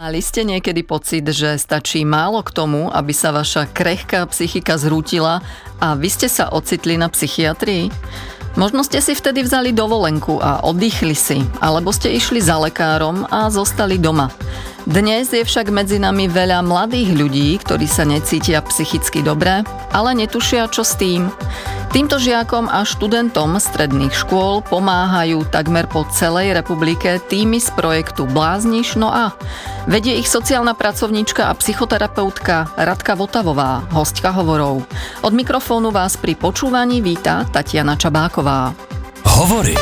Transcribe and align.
Mali 0.00 0.24
ste 0.24 0.48
niekedy 0.48 0.80
pocit, 0.80 1.28
že 1.28 1.60
stačí 1.60 2.08
málo 2.08 2.40
k 2.40 2.56
tomu, 2.56 2.88
aby 2.88 3.12
sa 3.12 3.36
vaša 3.36 3.68
krehká 3.68 4.24
psychika 4.32 4.80
zrútila 4.80 5.44
a 5.76 5.92
vy 5.92 6.08
ste 6.08 6.24
sa 6.24 6.48
ocitli 6.48 6.96
na 6.96 7.12
psychiatrii? 7.12 7.92
Možno 8.56 8.80
ste 8.80 9.04
si 9.04 9.12
vtedy 9.12 9.44
vzali 9.44 9.76
dovolenku 9.76 10.40
a 10.40 10.64
oddychli 10.64 11.12
si, 11.12 11.44
alebo 11.60 11.92
ste 11.92 12.16
išli 12.16 12.40
za 12.40 12.56
lekárom 12.56 13.28
a 13.28 13.52
zostali 13.52 14.00
doma. 14.00 14.32
Dnes 14.88 15.28
je 15.28 15.44
však 15.44 15.68
medzi 15.68 16.00
nami 16.00 16.24
veľa 16.24 16.64
mladých 16.64 17.12
ľudí, 17.12 17.60
ktorí 17.60 17.84
sa 17.84 18.08
necítia 18.08 18.64
psychicky 18.64 19.20
dobre, 19.20 19.60
ale 19.92 20.10
netušia 20.16 20.72
čo 20.72 20.80
s 20.80 20.96
tým. 20.96 21.28
Týmto 21.92 22.16
žiakom 22.16 22.64
a 22.64 22.86
študentom 22.88 23.60
stredných 23.60 24.14
škôl 24.14 24.64
pomáhajú 24.64 25.44
takmer 25.52 25.84
po 25.84 26.08
celej 26.08 26.56
republike 26.56 27.20
týmy 27.28 27.60
z 27.60 27.68
projektu 27.76 28.24
Blázniš 28.24 28.96
no 28.96 29.12
a 29.12 29.36
vedie 29.84 30.16
ich 30.16 30.30
sociálna 30.30 30.72
pracovníčka 30.72 31.50
a 31.50 31.56
psychoterapeutka 31.58 32.72
Radka 32.78 33.12
Votavová, 33.18 33.84
hostka 33.92 34.32
hovorov. 34.32 34.86
Od 35.20 35.32
mikrofónu 35.34 35.92
vás 35.92 36.16
pri 36.16 36.40
počúvaní 36.40 37.04
víta 37.04 37.44
Tatiana 37.52 38.00
Čabáková. 38.00 38.72
Hovory. 39.28 39.76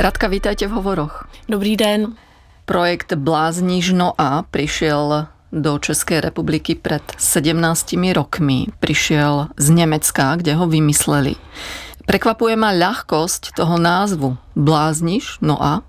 Radka, 0.00 0.32
vítajte 0.32 0.64
v 0.64 0.80
hovoroch. 0.80 1.28
Dobrý 1.44 1.76
den. 1.76 2.16
Projekt 2.64 3.12
Bláznižno 3.20 4.16
A 4.16 4.48
prišiel 4.48 5.28
do 5.52 5.76
Českej 5.76 6.24
republiky 6.24 6.72
pred 6.72 7.04
17 7.20 8.00
rokmi. 8.16 8.72
Prišiel 8.80 9.52
z 9.60 9.66
Nemecka, 9.68 10.40
kde 10.40 10.56
ho 10.56 10.64
vymysleli. 10.64 11.36
Prekvapuje 12.08 12.56
ma 12.56 12.72
ľahkosť 12.72 13.52
toho 13.52 13.76
názvu 13.76 14.40
Blázniš, 14.56 15.36
no 15.44 15.60
a 15.60 15.84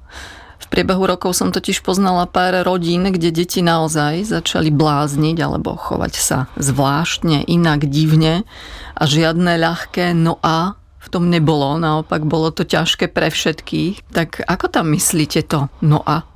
v 0.60 0.66
priebehu 0.68 1.08
rokov 1.08 1.40
som 1.40 1.56
totiž 1.56 1.80
poznala 1.80 2.28
pár 2.28 2.68
rodín, 2.68 3.08
kde 3.08 3.32
deti 3.32 3.64
naozaj 3.64 4.28
začali 4.28 4.76
blázniť 4.76 5.40
alebo 5.40 5.80
chovať 5.80 6.14
sa 6.20 6.52
zvláštne, 6.60 7.48
inak, 7.48 7.88
divne 7.88 8.44
a 8.92 9.08
žiadne 9.08 9.56
ľahké 9.56 10.12
no 10.12 10.36
a 10.44 10.76
v 11.02 11.08
tom 11.10 11.34
nebolo, 11.34 11.82
naopak 11.82 12.22
bolo 12.30 12.54
to 12.54 12.62
ťažké 12.62 13.10
pre 13.10 13.34
všetkých. 13.34 14.14
Tak 14.14 14.46
ako 14.46 14.66
tam 14.70 14.94
myslíte 14.94 15.42
to 15.50 15.66
no 15.82 16.06
a? 16.06 16.30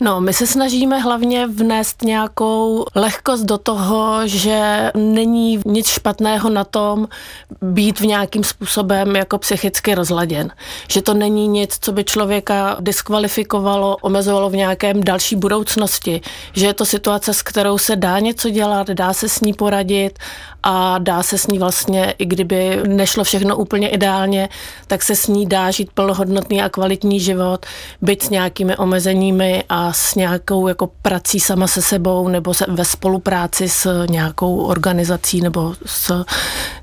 No, 0.00 0.20
my 0.20 0.32
se 0.32 0.46
snažíme 0.46 0.98
hlavně 0.98 1.46
vnést 1.46 2.02
nějakou 2.02 2.84
lehkost 2.94 3.44
do 3.44 3.58
toho, 3.58 4.28
že 4.28 4.90
není 4.94 5.60
nic 5.66 5.86
špatného 5.86 6.50
na 6.50 6.64
tom 6.64 7.08
být 7.62 8.00
v 8.00 8.06
nějakým 8.06 8.44
způsobem 8.44 9.16
jako 9.16 9.38
psychicky 9.38 9.94
rozladěn. 9.94 10.50
Že 10.88 11.02
to 11.02 11.14
není 11.14 11.48
nic, 11.48 11.78
co 11.80 11.92
by 11.92 12.04
člověka 12.04 12.76
diskvalifikovalo, 12.80 13.96
omezovalo 14.00 14.50
v 14.50 14.56
nějakém 14.56 15.04
další 15.04 15.36
budoucnosti. 15.36 16.20
Že 16.52 16.66
je 16.66 16.74
to 16.74 16.84
situace, 16.84 17.34
s 17.34 17.42
kterou 17.42 17.78
se 17.78 17.96
dá 17.96 18.18
něco 18.18 18.50
dělat, 18.50 18.86
dá 18.86 19.12
se 19.12 19.28
s 19.28 19.40
ní 19.40 19.52
poradit 19.52 20.18
a 20.62 20.98
dá 20.98 21.22
se 21.22 21.38
s 21.38 21.46
ní 21.46 21.58
vlastně, 21.58 22.14
i 22.18 22.26
kdyby 22.26 22.80
nešlo 22.86 23.24
všechno 23.24 23.56
úplně 23.56 23.88
ideálně, 23.88 24.48
tak 24.86 25.02
se 25.02 25.16
s 25.16 25.26
ní 25.26 25.46
dá 25.46 25.70
žít 25.70 25.90
plnohodnotný 25.94 26.62
a 26.62 26.68
kvalitní 26.68 27.20
život, 27.20 27.66
být 28.02 28.22
s 28.22 28.30
nějakými 28.30 28.76
omezeními 28.76 29.64
a 29.68 29.85
s 29.92 30.14
nějakou 30.14 30.68
jako 30.68 30.90
prací 31.02 31.40
sama 31.40 31.66
se 31.66 31.82
sebou 31.82 32.28
nebo 32.28 32.54
se, 32.54 32.64
ve 32.68 32.84
spolupráci 32.84 33.68
s 33.68 34.06
nějakou 34.06 34.56
organizací 34.56 35.40
nebo 35.40 35.74
s, 35.86 36.24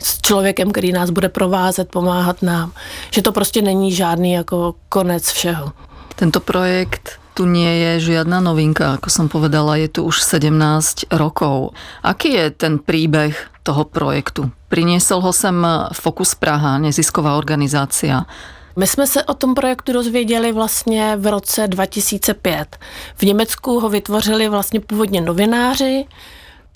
s 0.03 0.21
člověkem, 0.21 0.71
který 0.71 0.91
nás 0.91 1.09
bude 1.09 1.29
provázet, 1.29 1.89
pomáhat 1.89 2.41
nám. 2.41 2.71
Že 3.11 3.21
to 3.21 3.31
prostě 3.31 3.61
není 3.61 3.91
žádný 3.91 4.33
jako 4.33 4.75
konec 4.89 5.31
všeho. 5.31 5.71
Tento 6.15 6.39
projekt 6.39 7.23
tu 7.33 7.49
nie 7.49 7.69
je 7.81 8.13
žiadna 8.13 8.39
novinka, 8.39 9.01
ako 9.01 9.09
som 9.09 9.25
povedala, 9.25 9.81
je 9.81 9.89
tu 9.89 10.05
už 10.05 10.21
17 10.21 11.09
rokov. 11.17 11.73
Aký 12.05 12.37
je 12.37 12.53
ten 12.53 12.77
príbeh 12.77 13.33
toho 13.65 13.89
projektu? 13.89 14.53
Priniesol 14.69 15.21
ho 15.21 15.33
sem 15.33 15.57
Focus 15.97 16.37
Praha, 16.37 16.77
nezisková 16.77 17.33
organizácia. 17.37 18.29
My 18.75 18.87
jsme 18.87 19.07
se 19.07 19.23
o 19.23 19.33
tom 19.33 19.55
projektu 19.55 19.93
dozvěděli 19.93 20.51
vlastně 20.51 21.15
v 21.15 21.27
roce 21.27 21.67
2005. 21.67 22.77
V 23.15 23.23
Německu 23.23 23.79
ho 23.79 23.89
vytvořili 23.89 24.49
vlastně 24.49 24.79
původně 24.79 25.21
novináři, 25.21 26.05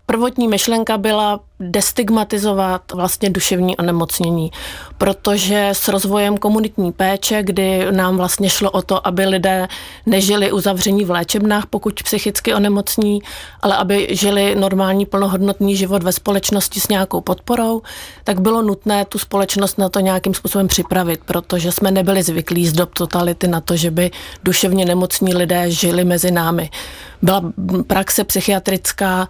Prvotní 0.09 0.47
myšlenka 0.47 0.97
byla 0.97 1.39
destigmatizovat 1.59 2.91
vlastně 2.91 3.29
duševní 3.29 3.77
onemocnění, 3.77 4.51
protože 4.97 5.69
s 5.69 5.87
rozvojem 5.87 6.37
komunitní 6.37 6.91
péče, 6.91 7.43
kdy 7.43 7.91
nám 7.91 8.17
vlastně 8.17 8.49
šlo 8.49 8.71
o 8.71 8.81
to, 8.81 9.07
aby 9.07 9.25
lidé 9.25 9.67
nežili 10.05 10.51
uzavření 10.51 11.05
v 11.05 11.11
léčebnách, 11.11 11.65
pokud 11.65 12.03
psychicky 12.03 12.53
onemocní, 12.53 13.21
ale 13.61 13.77
aby 13.77 14.07
žili 14.11 14.55
normální 14.55 15.05
plnohodnotný 15.05 15.75
život 15.75 16.03
ve 16.03 16.11
společnosti 16.11 16.79
s 16.79 16.87
nějakou 16.87 17.21
podporou, 17.21 17.81
tak 18.23 18.41
bylo 18.41 18.61
nutné 18.61 19.05
tu 19.05 19.19
společnost 19.19 19.77
na 19.77 19.89
to 19.89 19.99
nějakým 19.99 20.33
způsobem 20.33 20.67
připravit, 20.67 21.19
protože 21.25 21.71
jsme 21.71 21.91
nebyli 21.91 22.23
zvyklí 22.23 22.67
z 22.67 22.73
dob 22.73 22.93
totality 22.93 23.47
na 23.47 23.61
to, 23.61 23.75
že 23.75 23.91
by 23.91 24.11
duševně 24.43 24.85
nemocní 24.85 25.33
lidé 25.33 25.71
žili 25.71 26.05
mezi 26.05 26.31
námi. 26.31 26.69
Byla 27.21 27.41
praxe 27.87 28.23
psychiatrická, 28.23 29.27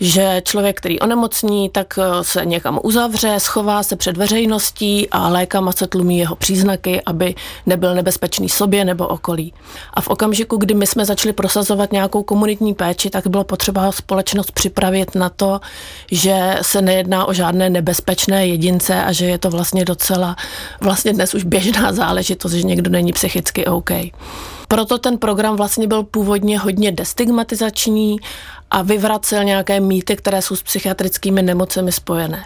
že 0.00 0.42
člověk, 0.44 0.78
který 0.78 1.00
onemocní, 1.00 1.68
tak 1.68 1.98
eh, 1.98 2.24
se 2.24 2.44
někam 2.44 2.80
uzavře, 2.82 3.34
schová 3.38 3.82
se 3.82 3.96
před 3.96 4.16
veřejností 4.16 5.08
a 5.10 5.28
lékama 5.28 5.72
se 5.72 5.86
tlumí 5.86 6.18
jeho 6.18 6.36
příznaky, 6.36 7.02
aby 7.06 7.34
nebyl 7.66 7.94
nebezpečný 7.94 8.48
sobě 8.48 8.84
nebo 8.84 9.06
okolí. 9.06 9.52
A 9.94 10.00
v 10.00 10.08
okamžiku, 10.08 10.56
kdy 10.56 10.74
my 10.74 10.86
jsme 10.86 11.04
začali 11.04 11.32
prosazovat 11.32 11.92
nějakou 11.92 12.22
komunitní 12.22 12.74
péči, 12.74 13.10
tak 13.10 13.26
bylo 13.26 13.44
potřeba 13.44 13.92
společnost 13.92 14.52
připravit 14.52 15.14
na 15.14 15.28
to, 15.28 15.60
že 16.10 16.58
se 16.62 16.82
nejedná 16.82 17.24
o 17.24 17.32
žádné 17.32 17.70
nebezpečné 17.70 18.46
jedince 18.46 19.04
a 19.04 19.12
že 19.12 19.26
je 19.26 19.38
to 19.38 19.50
vlastně 19.50 19.84
docela, 19.84 20.36
vlastně 20.80 21.12
dnes 21.12 21.34
už 21.34 21.44
běžná 21.44 21.92
záležitost, 21.92 22.52
že 22.52 22.62
někdo 22.62 22.90
není 22.90 23.12
psychicky 23.12 23.66
OK. 23.66 23.90
Proto 24.70 24.98
ten 24.98 25.18
program 25.18 25.56
vlastně 25.56 25.86
byl 25.86 26.02
původně 26.02 26.58
hodně 26.58 26.92
destigmatizační 26.92 28.16
a 28.70 28.82
vyvracel 28.82 29.44
nějaké 29.44 29.80
mýty, 29.80 30.16
které 30.16 30.42
jsou 30.42 30.56
s 30.56 30.62
psychiatrickými 30.62 31.42
nemocemi 31.42 31.92
spojené. 31.92 32.44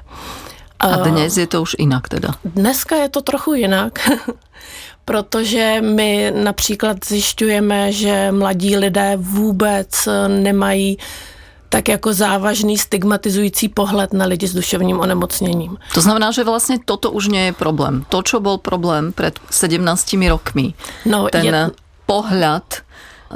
A 0.80 0.96
dnes 0.96 1.36
je 1.36 1.46
to 1.46 1.62
už 1.62 1.76
jinak 1.78 2.08
teda? 2.08 2.28
Dneska 2.44 2.96
je 2.96 3.08
to 3.08 3.22
trochu 3.22 3.54
jinak, 3.54 4.10
protože 5.04 5.76
my 5.80 6.32
například 6.44 6.96
zjišťujeme, 7.04 7.92
že 7.92 8.32
mladí 8.32 8.76
lidé 8.76 9.16
vůbec 9.16 10.08
nemají 10.28 10.98
tak 11.68 11.88
jako 11.88 12.12
závažný 12.12 12.78
stigmatizující 12.78 13.68
pohled 13.68 14.12
na 14.12 14.26
lidi 14.26 14.48
s 14.48 14.54
duševním 14.54 15.00
onemocněním. 15.00 15.76
To 15.94 16.00
znamená, 16.00 16.30
že 16.30 16.44
vlastně 16.44 16.78
toto 16.84 17.10
už 17.10 17.28
nie 17.28 17.44
je 17.44 17.52
problém. 17.52 18.06
To, 18.08 18.22
čo 18.22 18.40
bol 18.40 18.58
problém 18.58 19.12
před 19.12 19.40
17 19.50 20.16
rokmi, 20.28 20.74
no, 21.04 21.28
ten 21.28 21.44
je... 21.44 21.70
pohled 22.06 22.84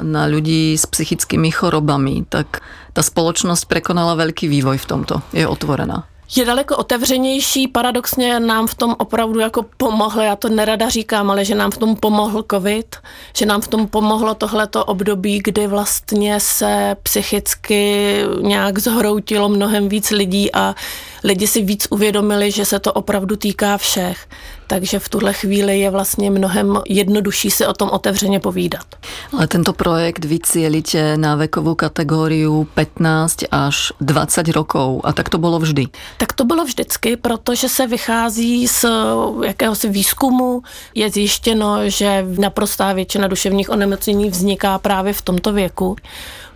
na 0.01 0.27
ľudí 0.27 0.77
s 0.77 0.85
psychickými 0.85 1.51
chorobami, 1.51 2.23
tak 2.29 2.61
ta 2.93 3.03
společnost 3.03 3.65
prekonala 3.65 4.15
velký 4.15 4.47
vývoj 4.47 4.77
v 4.77 4.85
tomto. 4.85 5.21
Je 5.33 5.47
otvorená 5.47 6.07
je 6.35 6.45
daleko 6.45 6.77
otevřenější. 6.77 7.67
Paradoxně 7.67 8.39
nám 8.39 8.67
v 8.67 8.75
tom 8.75 8.95
opravdu 8.99 9.39
jako 9.39 9.65
pomohlo, 9.77 10.21
já 10.21 10.35
to 10.35 10.49
nerada 10.49 10.89
říkám, 10.89 11.31
ale 11.31 11.45
že 11.45 11.55
nám 11.55 11.71
v 11.71 11.77
tom 11.77 11.95
pomohl 11.95 12.45
covid, 12.51 12.95
že 13.35 13.45
nám 13.45 13.61
v 13.61 13.67
tom 13.67 13.87
pomohlo 13.87 14.35
tohleto 14.35 14.85
období, 14.85 15.41
kdy 15.43 15.67
vlastně 15.67 16.39
se 16.39 16.95
psychicky 17.03 18.15
nějak 18.41 18.79
zhroutilo 18.79 19.49
mnohem 19.49 19.89
víc 19.89 20.11
lidí 20.11 20.53
a 20.53 20.75
lidi 21.23 21.47
si 21.47 21.61
víc 21.61 21.87
uvědomili, 21.89 22.51
že 22.51 22.65
se 22.65 22.79
to 22.79 22.93
opravdu 22.93 23.35
týká 23.35 23.77
všech. 23.77 24.27
Takže 24.69 24.99
v 24.99 25.09
tuhle 25.09 25.33
chvíli 25.33 25.79
je 25.79 25.89
vlastně 25.89 26.31
mnohem 26.31 26.77
jednodušší 26.87 27.51
si 27.51 27.65
o 27.65 27.73
tom 27.73 27.89
otevřeně 27.89 28.39
povídat. 28.39 28.85
Ale 29.33 29.47
tento 29.47 29.73
projekt 29.73 30.25
vy 30.25 30.39
na 31.15 31.35
vekovou 31.35 31.75
kategóriu 31.75 32.67
15 32.73 33.37
až 33.51 33.93
20 34.01 34.47
rokov 34.47 35.01
a 35.03 35.13
tak 35.13 35.29
to 35.29 35.37
bylo 35.37 35.59
vždy? 35.59 35.87
Tak 36.17 36.33
to 36.33 36.45
bylo 36.45 36.65
vždycky, 36.65 37.17
protože 37.17 37.69
se 37.69 37.87
vychází 37.87 38.67
z 38.67 38.85
jakéhosi 39.45 39.89
výzkumu. 39.89 40.61
Je 40.95 41.09
zjištěno, 41.09 41.89
že 41.89 42.25
naprostá 42.39 42.93
většina 42.93 43.27
duševních 43.27 43.69
onemocnění 43.69 44.29
vzniká 44.29 44.77
právě 44.79 45.13
v 45.13 45.21
tomto 45.21 45.53
věku. 45.53 45.95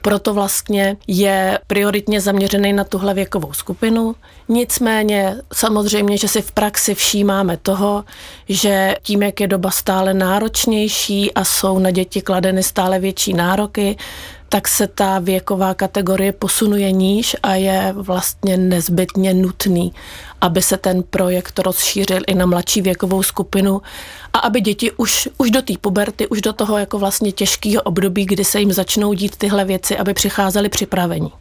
Proto 0.03 0.33
vlastně 0.33 0.97
je 1.07 1.59
prioritně 1.67 2.21
zaměřený 2.21 2.73
na 2.73 2.83
tuhle 2.83 3.13
věkovou 3.13 3.53
skupinu. 3.53 4.15
Nicméně 4.49 5.35
samozřejmě, 5.53 6.17
že 6.17 6.27
si 6.27 6.41
v 6.41 6.51
praxi 6.51 6.95
všímáme 6.95 7.57
toho, 7.57 8.03
že 8.49 8.95
tím, 9.01 9.23
jak 9.23 9.39
je 9.39 9.47
doba 9.47 9.71
stále 9.71 10.13
náročnější 10.13 11.33
a 11.33 11.43
jsou 11.43 11.79
na 11.79 11.91
děti 11.91 12.21
kladeny 12.21 12.63
stále 12.63 12.99
větší 12.99 13.33
nároky, 13.33 13.97
tak 14.53 14.67
se 14.67 14.87
ta 14.87 15.19
věková 15.19 15.73
kategorie 15.73 16.29
posunuje 16.31 16.91
níž 16.91 17.35
a 17.43 17.55
je 17.55 17.93
vlastně 17.97 18.57
nezbytně 18.57 19.33
nutný, 19.33 19.93
aby 20.41 20.61
se 20.61 20.77
ten 20.77 21.03
projekt 21.03 21.59
rozšířil 21.59 22.21
i 22.27 22.33
na 22.35 22.45
mladší 22.45 22.81
věkovou 22.81 23.23
skupinu 23.23 23.81
a 24.33 24.39
aby 24.39 24.61
děti 24.61 24.91
už, 24.91 25.29
už 25.37 25.51
do 25.51 25.61
té 25.61 25.73
puberty, 25.81 26.27
už 26.27 26.41
do 26.41 26.53
toho 26.53 26.77
jako 26.77 26.99
vlastně 26.99 27.31
těžkého 27.31 27.81
období, 27.81 28.25
kdy 28.25 28.45
se 28.45 28.59
jim 28.59 28.71
začnou 28.71 29.13
dít 29.13 29.35
tyhle 29.35 29.65
věci, 29.65 29.97
aby 29.97 30.13
přicházeli 30.13 30.69
připravení. 30.69 31.31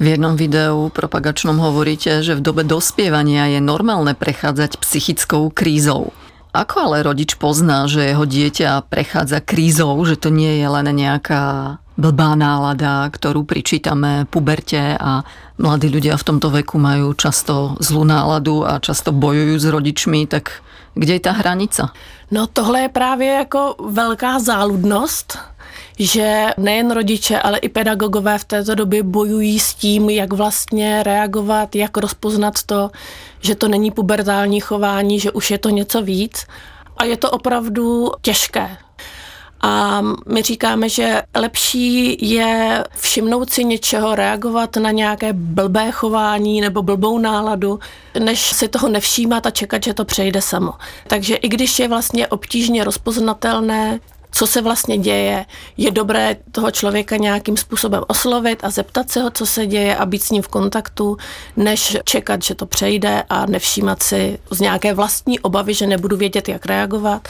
V 0.00 0.06
jednom 0.06 0.36
videu 0.36 0.88
propagačnom 0.88 1.56
hovoríte, 1.56 2.20
že 2.20 2.34
v 2.34 2.40
dobe 2.40 2.64
dospievania 2.64 3.48
je 3.48 3.60
normálne 3.60 4.12
prechádzať 4.12 4.76
psychickou 4.76 5.48
krízou. 5.48 6.12
Ako 6.52 6.80
ale 6.80 7.00
rodič 7.00 7.32
pozná, 7.36 7.88
že 7.88 8.12
jeho 8.12 8.24
dieťa 8.28 8.84
prechádza 8.92 9.40
krízou, 9.40 9.96
že 10.04 10.20
to 10.20 10.28
nie 10.28 10.60
je 10.60 10.68
len 10.68 10.88
nejaká 10.92 11.80
blbá 12.02 12.34
nálada, 12.34 13.06
ktorú 13.06 13.46
pričítame 13.46 14.26
puberte 14.26 14.98
a 14.98 15.22
mladí 15.62 15.86
ľudia 15.86 16.18
v 16.18 16.26
tomto 16.26 16.50
veku 16.50 16.82
majú 16.82 17.14
často 17.14 17.78
zlú 17.78 18.02
náladu 18.02 18.66
a 18.66 18.82
často 18.82 19.14
bojujú 19.14 19.54
s 19.62 19.66
rodičmi, 19.70 20.26
tak 20.26 20.58
kde 20.98 21.12
je 21.14 21.22
ta 21.22 21.32
hranica? 21.38 21.94
No 22.30 22.46
tohle 22.46 22.80
je 22.80 22.88
právě 22.88 23.28
jako 23.28 23.74
velká 23.88 24.38
záludnost, 24.38 25.38
že 25.98 26.46
nejen 26.58 26.90
rodiče, 26.90 27.38
ale 27.38 27.58
i 27.58 27.68
pedagogové 27.68 28.38
v 28.38 28.44
této 28.44 28.74
době 28.74 29.02
bojují 29.02 29.58
s 29.58 29.74
tím, 29.74 30.10
jak 30.10 30.32
vlastně 30.32 31.02
reagovat, 31.02 31.76
jak 31.76 31.96
rozpoznat 31.96 32.62
to, 32.66 32.90
že 33.40 33.54
to 33.54 33.68
není 33.68 33.90
pubertální 33.90 34.60
chování, 34.60 35.20
že 35.20 35.30
už 35.30 35.50
je 35.50 35.58
to 35.58 35.68
něco 35.68 36.02
víc. 36.02 36.46
A 36.96 37.04
je 37.04 37.16
to 37.16 37.30
opravdu 37.30 38.10
těžké. 38.22 38.76
A 39.62 40.02
my 40.26 40.42
říkáme, 40.42 40.88
že 40.88 41.22
lepší 41.34 42.16
je 42.30 42.84
všimnout 42.96 43.50
si 43.50 43.64
něčeho, 43.64 44.14
reagovat 44.14 44.76
na 44.76 44.90
nějaké 44.90 45.32
blbé 45.32 45.90
chování 45.90 46.60
nebo 46.60 46.82
blbou 46.82 47.18
náladu, 47.18 47.80
než 48.18 48.40
si 48.40 48.68
toho 48.68 48.88
nevšímat 48.88 49.46
a 49.46 49.50
čekat, 49.50 49.82
že 49.82 49.94
to 49.94 50.04
přejde 50.04 50.42
samo. 50.42 50.72
Takže 51.06 51.34
i 51.34 51.48
když 51.48 51.78
je 51.78 51.88
vlastně 51.88 52.26
obtížně 52.28 52.84
rozpoznatelné, 52.84 54.00
co 54.32 54.46
se 54.46 54.60
vlastně 54.60 54.98
děje. 54.98 55.46
Je 55.76 55.90
dobré 55.90 56.36
toho 56.52 56.70
člověka 56.70 57.16
nějakým 57.16 57.56
způsobem 57.56 58.02
oslovit 58.06 58.64
a 58.64 58.70
zeptat 58.70 59.10
se 59.10 59.22
ho, 59.22 59.30
co 59.30 59.46
se 59.46 59.66
děje 59.66 59.96
a 59.96 60.06
být 60.06 60.22
s 60.22 60.30
ním 60.30 60.42
v 60.42 60.48
kontaktu, 60.48 61.16
než 61.56 61.96
čekat, 62.04 62.42
že 62.42 62.54
to 62.54 62.66
přejde 62.66 63.22
a 63.30 63.46
nevšímat 63.46 64.02
si 64.02 64.38
z 64.50 64.60
nějaké 64.60 64.94
vlastní 64.94 65.40
obavy, 65.40 65.74
že 65.74 65.86
nebudu 65.86 66.16
vědět, 66.16 66.48
jak 66.48 66.66
reagovat. 66.66 67.28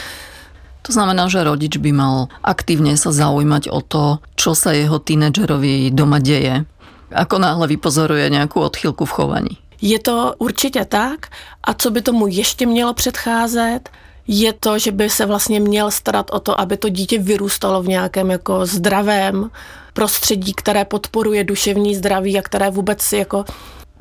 To 0.83 0.91
znamená, 0.93 1.31
že 1.31 1.47
rodič 1.47 1.79
by 1.79 1.91
mal 1.95 2.27
aktívne 2.43 2.99
sa 2.99 3.15
zaujímať 3.15 3.71
o 3.71 3.81
to, 3.81 4.19
čo 4.35 4.59
sa 4.59 4.75
jeho 4.75 4.99
tínedžerovi 4.99 5.95
doma 5.95 6.19
deje. 6.19 6.67
Ako 7.13 7.39
náhle 7.39 7.67
vypozoruje 7.69 8.31
nějakou 8.31 8.61
odchylku 8.61 9.05
v 9.05 9.15
chovaní. 9.15 9.55
Je 9.83 9.99
to 9.99 10.35
určitě 10.39 10.85
tak. 10.85 11.27
A 11.65 11.75
co 11.75 11.91
by 11.91 12.03
tomu 12.03 12.27
ještě 12.27 12.67
mělo 12.67 12.95
předcházet, 12.95 13.91
je 14.29 14.53
to, 14.53 14.79
že 14.79 14.93
by 14.93 15.11
se 15.11 15.27
vlastně 15.27 15.61
měl 15.61 15.91
starat 15.91 16.31
o 16.31 16.41
to, 16.41 16.61
aby 16.61 16.77
to 16.77 16.89
dítě 16.89 17.19
vyrůstalo 17.19 17.83
v 17.83 17.89
nějakém 17.89 18.31
jako 18.31 18.67
zdravém 18.67 19.51
prostředí, 19.93 20.55
které 20.55 20.85
podporuje 20.85 21.45
duševní 21.45 21.97
zdraví 21.97 22.39
a 22.39 22.43
které 22.43 22.71
vůbec 22.71 23.13
jako 23.13 23.45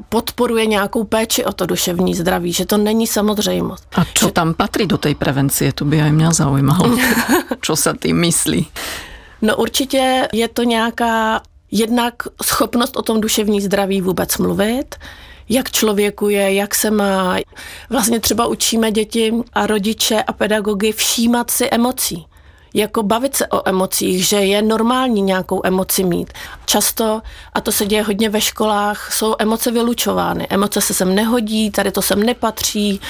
podporuje 0.10 0.66
nějakou 0.66 1.04
péči 1.04 1.46
o 1.46 1.54
to 1.54 1.66
duševní 1.66 2.16
zdraví, 2.16 2.54
že 2.54 2.66
to 2.66 2.78
není 2.78 3.08
samozřejmost. 3.08 3.88
A 3.96 4.06
co 4.14 4.26
že... 4.26 4.32
tam 4.32 4.54
patří 4.54 4.86
do 4.86 4.98
té 4.98 5.16
prevencie, 5.16 5.74
to 5.74 5.86
by 5.86 6.02
aj 6.02 6.12
mě 6.12 6.34
zaujímalo. 6.34 6.98
Co 7.62 7.76
se 7.76 7.94
tím 8.02 8.20
myslí? 8.20 8.68
No 9.42 9.56
určitě 9.56 10.28
je 10.34 10.48
to 10.48 10.64
nějaká 10.64 11.42
jednak 11.72 12.16
schopnost 12.44 12.98
o 12.98 13.02
tom 13.02 13.22
duševní 13.22 13.62
zdraví 13.62 14.02
vůbec 14.02 14.38
mluvit, 14.38 14.96
jak 15.50 15.72
člověku 15.72 16.30
je, 16.30 16.54
jak 16.54 16.76
se 16.76 16.92
má. 16.92 17.38
Vlastně 17.90 18.20
třeba 18.20 18.48
učíme 18.48 18.92
děti 18.92 19.34
a 19.54 19.68
rodiče 19.68 20.24
a 20.24 20.34
pedagogy 20.34 20.92
všímat 20.92 21.52
si 21.52 21.70
emocí 21.72 22.26
jako 22.74 23.04
bavit 23.04 23.36
se 23.36 23.48
o 23.48 23.70
emocích, 23.70 24.28
že 24.28 24.38
je 24.38 24.62
normální 24.62 25.22
nějakou 25.22 25.62
emoci 25.64 26.04
mít. 26.04 26.34
Často, 26.66 27.22
a 27.54 27.62
to 27.62 27.72
se 27.72 27.86
děje 27.86 28.04
hodně 28.04 28.30
ve 28.30 28.42
školách, 28.42 29.14
jsou 29.14 29.36
emoce 29.40 29.72
vylučovány. 29.72 30.48
Emoce 30.50 30.82
se 30.82 30.94
sem 30.94 31.16
nehodí, 31.16 31.72
tady 31.72 31.92
to 31.92 32.02
sem 32.02 32.24
nepatří, 32.24 33.02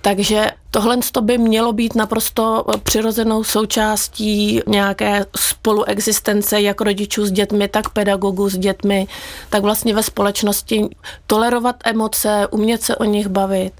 takže 0.00 0.50
tohle 0.70 0.98
by 1.20 1.38
mělo 1.38 1.72
být 1.72 1.94
naprosto 1.94 2.64
přirozenou 2.82 3.44
součástí 3.44 4.60
nějaké 4.66 5.26
spoluexistence 5.36 6.60
jak 6.60 6.80
rodičů 6.80 7.26
s 7.26 7.32
dětmi, 7.32 7.68
tak 7.68 7.88
pedagogů 7.88 8.48
s 8.48 8.58
dětmi, 8.58 9.06
tak 9.50 9.62
vlastně 9.62 9.94
ve 9.94 10.02
společnosti 10.02 10.88
tolerovat 11.26 11.76
emoce, 11.84 12.46
umět 12.50 12.82
se 12.82 12.96
o 12.96 13.04
nich 13.04 13.28
bavit. 13.28 13.72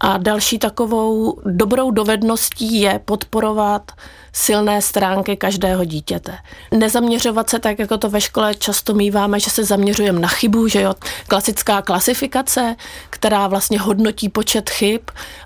A 0.00 0.18
další 0.18 0.58
takovou 0.58 1.40
dobrou 1.44 1.90
dovedností 1.90 2.80
je 2.80 3.00
podporovat 3.04 3.92
silné 4.32 4.82
stránky 4.82 5.36
každého 5.36 5.84
dítěte. 5.84 6.38
Nezaměřovat 6.74 7.50
se 7.50 7.58
tak, 7.58 7.78
jako 7.78 7.98
to 7.98 8.10
ve 8.10 8.20
škole 8.20 8.54
často 8.54 8.94
míváme, 8.94 9.40
že 9.40 9.50
se 9.50 9.64
zaměřujeme 9.64 10.20
na 10.20 10.28
chybu, 10.28 10.68
že 10.68 10.80
jo, 10.80 10.94
klasická 11.28 11.82
klasifikace, 11.82 12.76
která 13.10 13.46
vlastně 13.46 13.80
hodnotí 13.80 14.28
počet 14.28 14.70
chyb 14.70 15.00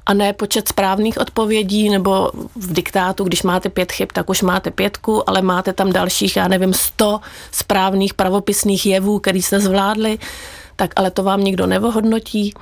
a 0.07 0.15
ne 0.15 0.33
počet 0.33 0.69
správných 0.69 1.19
odpovědí, 1.19 1.91
nebo 1.91 2.31
v 2.57 2.73
diktátu, 2.73 3.25
když 3.25 3.43
máte 3.43 3.69
pět 3.69 3.93
chyb, 3.93 4.09
tak 4.13 4.31
už 4.31 4.43
máte 4.43 4.71
pětku, 4.71 5.31
ale 5.31 5.43
máte 5.43 5.73
tam 5.73 5.93
dalších, 5.93 6.37
já 6.37 6.49
nevím, 6.49 6.75
sto 6.75 7.21
správných 7.51 8.15
pravopisných 8.15 8.87
jevů, 8.87 9.19
který 9.19 9.43
jste 9.43 9.61
zvládli, 9.61 10.19
tak 10.77 10.91
ale 10.97 11.11
to 11.11 11.23
vám 11.23 11.41
nikdo 11.41 11.67
nevohodnotí. 11.67 12.55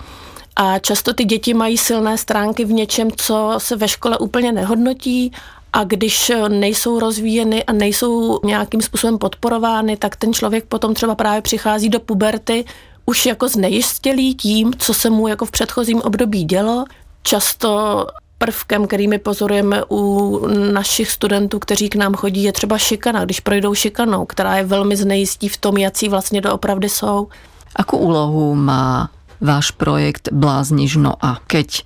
A 0.56 0.79
často 0.79 1.14
ty 1.14 1.25
děti 1.25 1.55
mají 1.55 1.79
silné 1.79 2.19
stránky 2.19 2.64
v 2.64 2.73
něčem, 2.73 3.08
co 3.17 3.55
se 3.58 3.76
ve 3.76 3.88
škole 3.88 4.19
úplně 4.19 4.52
nehodnotí 4.52 5.32
a 5.73 5.85
když 5.85 6.32
nejsou 6.49 7.00
rozvíjeny 7.00 7.64
a 7.64 7.73
nejsou 7.73 8.41
nějakým 8.44 8.82
způsobem 8.82 9.19
podporovány, 9.19 9.97
tak 9.97 10.17
ten 10.17 10.32
člověk 10.32 10.64
potom 10.64 10.94
třeba 10.94 11.14
právě 11.14 11.43
přichází 11.43 11.88
do 11.88 12.00
puberty 12.00 12.64
už 13.06 13.26
jako 13.26 13.49
znejistělý 13.49 14.35
tím, 14.35 14.73
co 14.79 14.94
se 14.94 15.11
mu 15.11 15.29
jako 15.29 15.44
v 15.47 15.50
předchozím 15.50 16.02
období 16.02 16.44
dělo. 16.44 16.85
Často 17.23 18.06
prvkem, 18.38 18.87
který 18.87 19.08
my 19.08 19.19
pozorujeme 19.19 19.82
u 19.91 20.41
našich 20.73 21.11
studentů, 21.11 21.58
kteří 21.58 21.88
k 21.88 21.97
nám 21.97 22.14
chodí, 22.14 22.43
je 22.43 22.52
třeba 22.52 22.79
šikana, 22.79 23.25
když 23.25 23.41
projdou 23.41 23.75
šikanou, 23.75 24.25
která 24.25 24.56
je 24.56 24.64
velmi 24.64 24.97
znejistí 24.97 25.49
v 25.49 25.56
tom, 25.56 25.76
jaký 25.76 26.08
vlastně 26.08 26.41
doopravdy 26.41 26.88
jsou. 26.88 27.29
Akú 27.76 27.97
úlohu 27.97 28.55
má 28.55 29.11
váš 29.40 29.72
projekt 29.75 30.28
Bláznižno 30.32 31.16
a 31.20 31.40
keď 31.48 31.82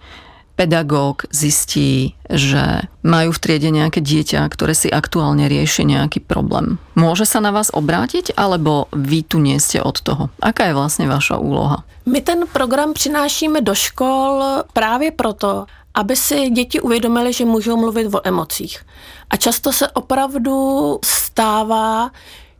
pedagóg 0.54 1.26
zistí, 1.34 2.14
že 2.30 2.86
majú 3.02 3.34
v 3.34 3.42
triede 3.42 3.70
nejaké 3.74 3.98
dieťa, 3.98 4.46
ktoré 4.46 4.74
si 4.74 4.86
aktuálne 4.86 5.50
rieši 5.50 5.82
nejaký 5.82 6.22
problém. 6.22 6.78
Môže 6.94 7.26
sa 7.26 7.42
na 7.42 7.50
vás 7.50 7.74
obrátiť, 7.74 8.38
alebo 8.38 8.86
vy 8.94 9.26
tu 9.26 9.42
nie 9.42 9.58
ste 9.58 9.82
od 9.82 9.98
toho? 9.98 10.30
Aká 10.38 10.66
je 10.70 10.74
vlastně 10.74 11.06
vaša 11.08 11.36
úloha? 11.38 11.84
My 12.06 12.20
ten 12.20 12.46
program 12.52 12.92
přinášíme 12.92 13.60
do 13.60 13.74
škol 13.74 14.44
právě 14.72 15.10
proto, 15.10 15.66
aby 15.94 16.16
si 16.16 16.50
děti 16.50 16.80
uvědomili, 16.80 17.32
že 17.32 17.44
můžou 17.44 17.76
mluvit 17.76 18.14
o 18.14 18.20
emocích. 18.24 18.84
A 19.30 19.36
často 19.36 19.72
se 19.72 19.88
opravdu 19.88 20.98
stává, 21.04 22.10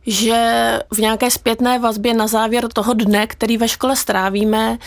že 0.07 0.79
v 0.93 0.97
nějaké 0.97 1.31
zpětné 1.31 1.79
vazbě 1.79 2.13
na 2.13 2.27
závěr 2.27 2.67
toho 2.73 2.93
dne, 2.93 3.27
který 3.27 3.57
ve 3.57 3.67
škole 3.67 3.95
strávíme, 3.95 4.77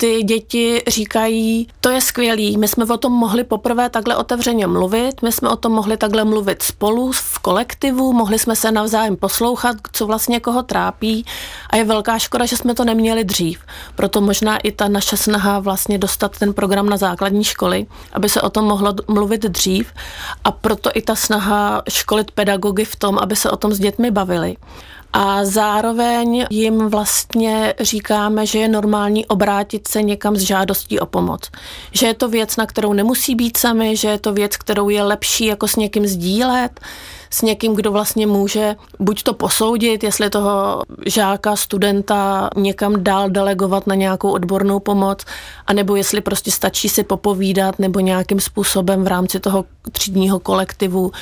ty 0.00 0.22
děti 0.22 0.82
říkají, 0.88 1.68
to 1.80 1.90
je 1.90 2.00
skvělý, 2.00 2.56
my 2.56 2.68
jsme 2.68 2.84
o 2.84 2.96
tom 2.96 3.12
mohli 3.12 3.44
poprvé 3.44 3.90
takhle 3.90 4.16
otevřeně 4.16 4.66
mluvit, 4.66 5.22
my 5.22 5.32
jsme 5.32 5.48
o 5.48 5.56
tom 5.56 5.72
mohli 5.72 5.96
takhle 5.96 6.24
mluvit 6.24 6.62
spolu 6.62 7.12
v 7.12 7.38
kolektivu, 7.38 8.12
mohli 8.12 8.38
jsme 8.38 8.56
se 8.56 8.72
navzájem 8.72 9.16
poslouchat, 9.16 9.76
co 9.92 10.06
vlastně 10.06 10.40
koho 10.40 10.62
trápí 10.62 11.24
a 11.70 11.76
je 11.76 11.84
velká 11.84 12.18
škoda, 12.18 12.46
že 12.46 12.56
jsme 12.56 12.74
to 12.74 12.84
neměli 12.84 13.24
dřív. 13.24 13.60
Proto 13.96 14.20
možná 14.20 14.58
i 14.58 14.72
ta 14.72 14.88
naše 14.88 15.16
snaha 15.16 15.58
vlastně 15.58 15.98
dostat 15.98 16.38
ten 16.38 16.52
program 16.52 16.88
na 16.88 16.96
základní 16.96 17.44
školy, 17.44 17.86
aby 18.12 18.28
se 18.28 18.42
o 18.42 18.50
tom 18.50 18.64
mohlo 18.64 18.94
mluvit 19.08 19.42
dřív 19.42 19.92
a 20.44 20.50
proto 20.52 20.90
i 20.94 21.02
ta 21.02 21.16
snaha 21.16 21.82
školit 21.88 22.30
pedagogy 22.30 22.84
v 22.84 22.96
tom, 22.96 23.18
aby 23.18 23.36
se 23.36 23.50
o 23.50 23.56
tom 23.56 23.72
s 23.72 23.78
dětmi 23.78 24.10
bavili 24.10 24.56
a 25.12 25.44
zároveň 25.44 26.46
jim 26.50 26.88
vlastně 26.88 27.74
říkáme, 27.80 28.46
že 28.46 28.58
je 28.58 28.68
normální 28.68 29.26
obrátit 29.26 29.88
se 29.88 30.02
někam 30.02 30.36
s 30.36 30.40
žádostí 30.40 31.00
o 31.00 31.06
pomoc. 31.06 31.40
Že 31.92 32.06
je 32.06 32.14
to 32.14 32.28
věc, 32.28 32.56
na 32.56 32.66
kterou 32.66 32.92
nemusí 32.92 33.34
být 33.34 33.56
sami, 33.56 33.96
že 33.96 34.08
je 34.08 34.18
to 34.18 34.32
věc, 34.32 34.56
kterou 34.56 34.88
je 34.88 35.02
lepší 35.02 35.46
jako 35.46 35.68
s 35.68 35.76
někým 35.76 36.06
sdílet, 36.06 36.80
s 37.30 37.42
někým, 37.42 37.74
kdo 37.74 37.92
vlastně 37.92 38.26
může 38.26 38.76
buď 38.98 39.22
to 39.22 39.34
posoudit, 39.34 40.04
jestli 40.04 40.30
toho 40.30 40.82
žáka, 41.06 41.56
studenta 41.56 42.50
někam 42.56 43.04
dál 43.04 43.30
delegovat 43.30 43.86
na 43.86 43.94
nějakou 43.94 44.30
odbornou 44.30 44.80
pomoc, 44.80 45.24
anebo 45.66 45.96
jestli 45.96 46.20
prostě 46.20 46.50
stačí 46.50 46.88
si 46.88 47.02
popovídat 47.02 47.78
nebo 47.78 48.00
nějakým 48.00 48.40
způsobem 48.40 49.04
v 49.04 49.06
rámci 49.06 49.40
toho 49.40 49.64
třídního 49.92 50.40
kolektivu 50.40 51.12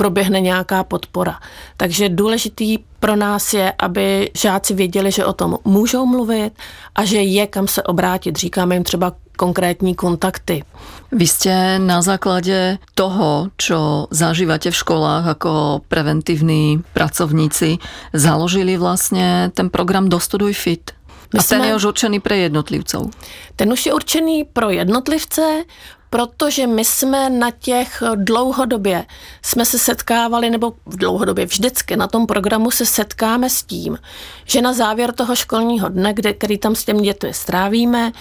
proběhne 0.00 0.40
nějaká 0.40 0.84
podpora. 0.84 1.38
Takže 1.76 2.08
důležitý 2.08 2.78
pro 3.00 3.16
nás 3.16 3.52
je, 3.54 3.72
aby 3.78 4.30
žáci 4.34 4.74
věděli, 4.74 5.12
že 5.12 5.24
o 5.24 5.32
tom 5.32 5.58
můžou 5.64 6.06
mluvit 6.06 6.52
a 6.94 7.04
že 7.04 7.20
je 7.20 7.46
kam 7.46 7.68
se 7.68 7.82
obrátit. 7.82 8.36
Říkáme 8.36 8.74
jim 8.74 8.84
třeba 8.84 9.12
konkrétní 9.36 9.94
kontakty. 9.94 10.64
Vy 11.12 11.26
jste 11.26 11.78
na 11.78 12.02
základě 12.02 12.78
toho, 12.94 13.48
čo 13.56 14.06
zažíváte 14.10 14.70
v 14.70 14.76
školách 14.76 15.26
jako 15.26 15.80
preventivní 15.88 16.82
pracovníci, 16.92 17.78
založili 18.12 18.76
vlastně 18.76 19.50
ten 19.54 19.70
program 19.70 20.08
Dostuduj 20.08 20.52
Fit. 20.52 20.90
My 21.34 21.40
a 21.40 21.42
ten 21.42 21.58
jsme... 21.58 21.68
je 21.68 21.76
už 21.76 21.84
určený 21.84 22.20
pro 22.20 22.34
jednotlivců. 22.34 23.10
Ten 23.56 23.72
už 23.72 23.86
je 23.86 23.94
určený 23.94 24.44
pro 24.44 24.70
jednotlivce, 24.70 25.64
protože 26.10 26.66
my 26.66 26.84
jsme 26.84 27.30
na 27.30 27.50
těch 27.50 28.02
dlouhodobě 28.14 29.06
jsme 29.44 29.64
se 29.64 29.78
setkávali, 29.78 30.50
nebo 30.50 30.72
dlouhodobě 30.86 31.46
vždycky 31.46 31.96
na 31.96 32.06
tom 32.06 32.26
programu 32.26 32.70
se 32.70 32.86
setkáme 32.86 33.50
s 33.50 33.62
tím, 33.62 33.98
že 34.44 34.62
na 34.62 34.72
závěr 34.72 35.12
toho 35.12 35.36
školního 35.36 35.88
dne, 35.88 36.12
kde, 36.14 36.32
který 36.32 36.58
tam 36.58 36.74
s 36.74 36.84
těmi 36.84 37.00
dětmi 37.02 37.34
strávíme, 37.34 38.12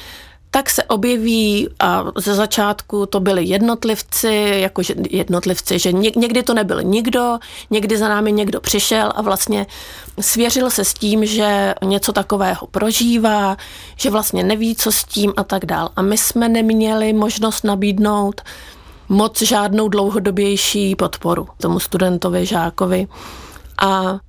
tak 0.51 0.70
se 0.70 0.84
objeví 0.84 1.70
a 1.79 2.06
ze 2.18 2.36
začátku 2.36 3.06
to 3.06 3.20
byli 3.20 3.44
jednotlivci, 3.46 4.51
jako 4.56 4.82
jednotlivci, 5.10 5.79
že 5.79 5.91
někdy 5.91 6.44
to 6.44 6.53
nebyl 6.53 6.84
nikdo, 6.84 7.39
někdy 7.70 7.98
za 7.98 8.08
námi 8.08 8.32
někdo 8.32 8.62
přišel 8.62 9.12
a 9.15 9.22
vlastně 9.22 9.65
svěřil 10.20 10.70
se 10.70 10.86
s 10.86 10.94
tím, 10.94 11.25
že 11.25 11.75
něco 11.84 12.13
takového 12.13 12.68
prožívá, 12.68 13.58
že 13.96 14.10
vlastně 14.10 14.44
neví, 14.44 14.75
co 14.75 14.91
s 14.91 15.03
tím 15.03 15.34
a 15.38 15.44
tak 15.44 15.65
dál. 15.65 15.89
A 15.96 16.01
my 16.01 16.18
jsme 16.18 16.50
neměli 16.50 17.13
možnost 17.13 17.63
nabídnout 17.63 18.41
moc 19.10 19.41
žádnou 19.41 19.89
dlouhodobější 19.89 20.96
podporu 20.96 21.48
tomu 21.58 21.79
studentovi, 21.79 22.46
žákovi. 22.46 23.08
A 23.82 24.20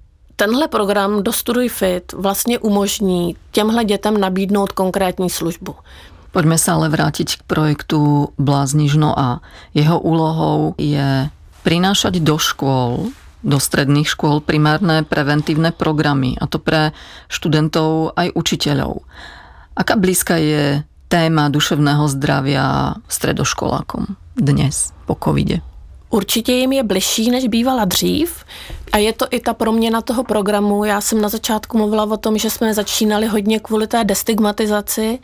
tenhle 0.40 0.68
program 0.68 1.23
Dostuduj 1.23 1.68
Fit 1.68 2.12
vlastně 2.12 2.59
umožní 2.59 3.37
těmhle 3.52 3.85
dětem 3.85 4.20
nabídnout 4.20 4.73
konkrétní 4.73 5.30
službu. 5.30 5.76
Poďme 6.32 6.56
sa 6.56 6.80
ale 6.80 6.88
vrátiť 6.88 7.42
k 7.42 7.42
projektu 7.44 8.30
Bláznižno 8.40 9.12
a 9.18 9.44
jeho 9.76 10.00
úlohou 10.00 10.78
je 10.80 11.28
prinášať 11.66 12.25
do 12.25 12.40
škôl, 12.40 13.12
do 13.44 13.59
stredných 13.61 14.09
škôl 14.09 14.40
primárne 14.40 15.04
preventívne 15.04 15.76
programy, 15.76 16.38
a 16.40 16.49
to 16.49 16.56
pre 16.62 16.97
študentov 17.28 18.16
aj 18.16 18.32
učiteľov. 18.32 19.04
Aká 19.76 19.99
blízka 19.99 20.38
je 20.40 20.87
téma 21.11 21.50
duševného 21.52 22.09
zdravia 22.09 22.97
stredoškolákom 23.11 24.16
dnes 24.38 24.94
po 25.04 25.18
covide? 25.18 25.61
Určitě 26.11 26.52
jim 26.52 26.73
je 26.73 26.82
bližší, 26.82 27.30
než 27.30 27.47
bývala 27.49 27.85
dřív. 27.85 28.44
A 28.92 28.99
je 28.99 29.12
to 29.12 29.26
i 29.30 29.40
ta 29.40 29.54
proměna 29.54 30.00
toho 30.00 30.25
programu. 30.25 30.85
Já 30.85 31.00
jsem 31.00 31.20
na 31.20 31.28
začátku 31.28 31.78
mluvila 31.78 32.04
o 32.04 32.16
tom, 32.16 32.38
že 32.38 32.50
jsme 32.50 32.75
začínali 32.75 33.26
hodně 33.26 33.61
kvůli 33.61 33.87
té 33.87 34.04
destigmatizaci, 34.04 35.18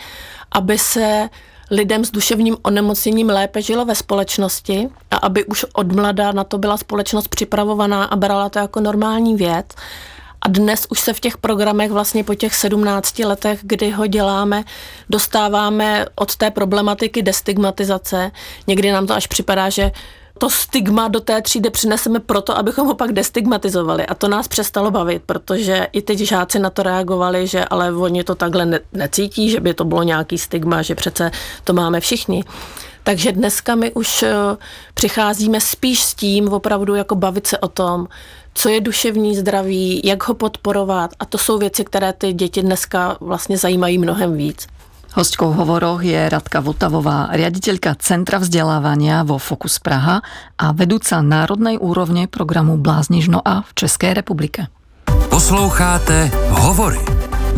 aby 0.52 0.78
se 0.78 1.28
lidem 1.70 2.04
s 2.04 2.10
duševním 2.10 2.56
onemocněním 2.62 3.28
lépe 3.28 3.62
žilo 3.62 3.84
ve 3.84 3.94
společnosti 3.94 4.88
a 5.10 5.16
aby 5.16 5.44
už 5.44 5.64
od 5.72 5.92
mlada 5.92 6.32
na 6.32 6.44
to 6.44 6.58
byla 6.58 6.76
společnost 6.76 7.28
připravovaná 7.28 8.04
a 8.04 8.16
brala 8.16 8.48
to 8.48 8.58
jako 8.58 8.80
normální 8.80 9.36
věc. 9.36 9.66
A 10.40 10.48
dnes 10.48 10.86
už 10.90 11.00
se 11.00 11.12
v 11.12 11.20
těch 11.20 11.38
programech 11.38 11.90
vlastně 11.90 12.24
po 12.24 12.34
těch 12.34 12.54
17 12.54 13.18
letech, 13.18 13.60
kdy 13.62 13.90
ho 13.90 14.06
děláme, 14.06 14.64
dostáváme 15.10 16.06
od 16.14 16.36
té 16.36 16.50
problematiky 16.50 17.22
destigmatizace. 17.22 18.30
Někdy 18.66 18.92
nám 18.92 19.06
to 19.06 19.14
až 19.14 19.26
připadá, 19.26 19.68
že 19.68 19.90
to 20.38 20.50
stigma 20.50 21.08
do 21.08 21.20
té 21.20 21.42
třídy 21.42 21.70
přineseme 21.70 22.20
proto, 22.20 22.58
abychom 22.58 22.86
ho 22.86 22.94
pak 22.94 23.12
destigmatizovali. 23.12 24.06
A 24.06 24.14
to 24.14 24.28
nás 24.28 24.48
přestalo 24.48 24.90
bavit, 24.90 25.22
protože 25.26 25.86
i 25.92 26.02
teď 26.02 26.18
žáci 26.18 26.58
na 26.58 26.70
to 26.70 26.82
reagovali, 26.82 27.46
že 27.46 27.64
ale 27.64 27.92
oni 27.96 28.24
to 28.24 28.34
takhle 28.34 28.66
ne- 28.66 28.80
necítí, 28.92 29.50
že 29.50 29.60
by 29.60 29.74
to 29.74 29.84
bylo 29.84 30.02
nějaký 30.02 30.38
stigma, 30.38 30.82
že 30.82 30.94
přece 30.94 31.30
to 31.64 31.72
máme 31.72 32.00
všichni. 32.00 32.44
Takže 33.02 33.32
dneska 33.32 33.74
my 33.74 33.92
už 33.92 34.22
eh, 34.22 34.34
přicházíme 34.94 35.60
spíš 35.60 36.02
s 36.02 36.14
tím 36.14 36.48
opravdu 36.48 36.94
jako 36.94 37.14
bavit 37.14 37.46
se 37.46 37.58
o 37.58 37.68
tom, 37.68 38.08
co 38.54 38.68
je 38.68 38.80
duševní 38.80 39.36
zdraví, 39.36 40.00
jak 40.04 40.28
ho 40.28 40.34
podporovat 40.34 41.10
a 41.18 41.24
to 41.24 41.38
jsou 41.38 41.58
věci, 41.58 41.84
které 41.84 42.12
ty 42.12 42.32
děti 42.32 42.62
dneska 42.62 43.16
vlastně 43.20 43.58
zajímají 43.58 43.98
mnohem 43.98 44.36
víc. 44.36 44.66
Hostkou 45.16 45.48
v 45.48 45.64
hovoroch 45.64 46.04
je 46.04 46.28
Radka 46.28 46.60
Votavová, 46.60 47.32
riaditeľka 47.32 47.96
Centra 47.96 48.36
vzdelávania 48.36 49.24
vo 49.24 49.40
Fokus 49.40 49.80
Praha 49.80 50.20
a 50.60 50.76
vedúca 50.76 51.24
národnej 51.24 51.80
úrovne 51.80 52.28
programu 52.28 52.76
Bláznižno 52.76 53.40
a 53.40 53.64
v 53.64 53.70
České 53.72 54.12
republike. 54.12 54.68
Posloucháte 55.32 56.28
Hovory. 56.60 57.00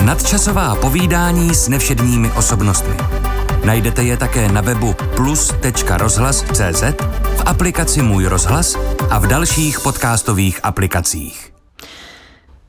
Nadčasová 0.07 0.79
povídání 0.79 1.51
s 1.51 1.67
nevšedními 1.67 2.31
osobnostmi. 2.39 2.95
Najdete 3.67 4.03
je 4.07 4.17
také 4.17 4.47
na 4.47 4.63
webu 4.63 4.95
plus.rozhlas.cz, 5.19 6.83
v 7.37 7.43
aplikaci 7.47 8.03
Můj 8.03 8.27
rozhlas 8.27 8.79
a 9.11 9.19
v 9.19 9.27
dalších 9.27 9.81
podcastových 9.81 10.63
aplikacích. 10.63 11.58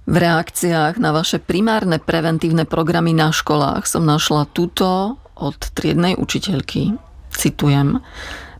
V 0.09 0.17
reakciách 0.17 0.97
na 0.97 1.13
vaše 1.13 1.37
primárne 1.37 2.01
preventívne 2.01 2.65
programy 2.65 3.13
na 3.13 3.29
školách 3.29 3.85
som 3.85 4.09
našla 4.09 4.49
túto 4.49 5.21
od 5.37 5.59
triednej 5.77 6.17
učiteľky. 6.17 6.97
Citujem. 7.29 8.01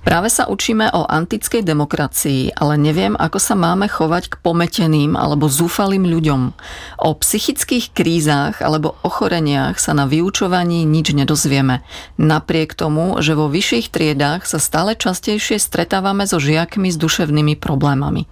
Práve 0.05 0.29
sa 0.29 0.45
učíme 0.45 0.93
o 0.93 1.09
antickej 1.09 1.65
demokracii, 1.65 2.53
ale 2.53 2.77
neviem, 2.77 3.17
ako 3.17 3.41
sa 3.41 3.57
máme 3.57 3.89
chovať 3.89 4.29
k 4.29 4.39
pometeným 4.45 5.17
alebo 5.17 5.49
zúfalým 5.49 6.05
ľuďom. 6.05 6.53
O 7.01 7.09
psychických 7.17 7.97
krízach 7.97 8.61
alebo 8.61 9.01
ochoreniach 9.01 9.81
sa 9.81 9.97
na 9.97 10.05
vyučovaní 10.05 10.85
nič 10.85 11.17
nedozvieme. 11.17 11.81
Napriek 12.21 12.77
tomu, 12.77 13.17
že 13.25 13.33
vo 13.33 13.49
vyšších 13.49 13.89
triedách 13.89 14.45
sa 14.45 14.61
stále 14.61 14.93
častejšie 14.93 15.57
stretávame 15.57 16.29
so 16.29 16.37
žiakmi 16.37 16.93
s 16.93 16.97
duševnými 17.01 17.57
problémami. 17.57 18.29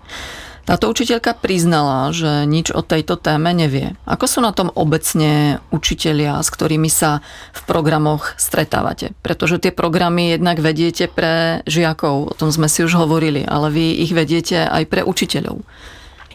Táto 0.68 0.92
učiteľka 0.92 1.32
priznala, 1.40 2.12
že 2.12 2.44
nič 2.44 2.76
o 2.76 2.84
tejto 2.84 3.16
téme 3.16 3.56
nevie. 3.56 3.96
Ako 4.04 4.28
sú 4.28 4.40
na 4.44 4.52
tom 4.52 4.68
obecne 4.76 5.64
učitelia, 5.72 6.44
s 6.44 6.52
ktorými 6.52 6.92
sa 6.92 7.24
v 7.56 7.62
programoch 7.64 8.36
stretávate? 8.36 9.16
Pretože 9.24 9.64
tie 9.64 9.72
programy 9.72 10.36
jednak 10.36 10.60
vediete 10.60 11.08
pre 11.08 11.64
žiakov, 11.64 12.16
o 12.28 12.34
tom 12.36 12.52
sme 12.52 12.68
si 12.68 12.84
už 12.84 13.00
hovorili, 13.00 13.48
ale 13.48 13.72
vy 13.72 14.04
ich 14.04 14.12
vediete 14.12 14.68
aj 14.68 14.84
pre 14.92 15.08
učiteľov. 15.08 15.64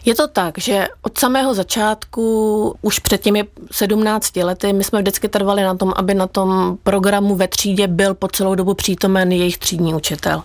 Je 0.01 0.17
to 0.17 0.25
tak, 0.25 0.57
že 0.57 0.89
od 1.05 1.13
samého 1.13 1.53
začátku, 1.53 2.25
už 2.81 2.99
před 2.99 3.21
těmi 3.21 3.45
17 3.71 4.35
lety, 4.35 4.73
my 4.73 4.83
jsme 4.83 5.01
vždycky 5.01 5.29
trvali 5.29 5.63
na 5.63 5.77
tom, 5.77 5.93
aby 5.95 6.13
na 6.13 6.27
tom 6.27 6.77
programu 6.83 7.35
ve 7.35 7.47
třídě 7.47 7.87
byl 7.87 8.13
po 8.13 8.27
celou 8.27 8.55
dobu 8.55 8.73
přítomen 8.73 9.31
jejich 9.31 9.57
třídní 9.57 9.93
učitel 9.93 10.43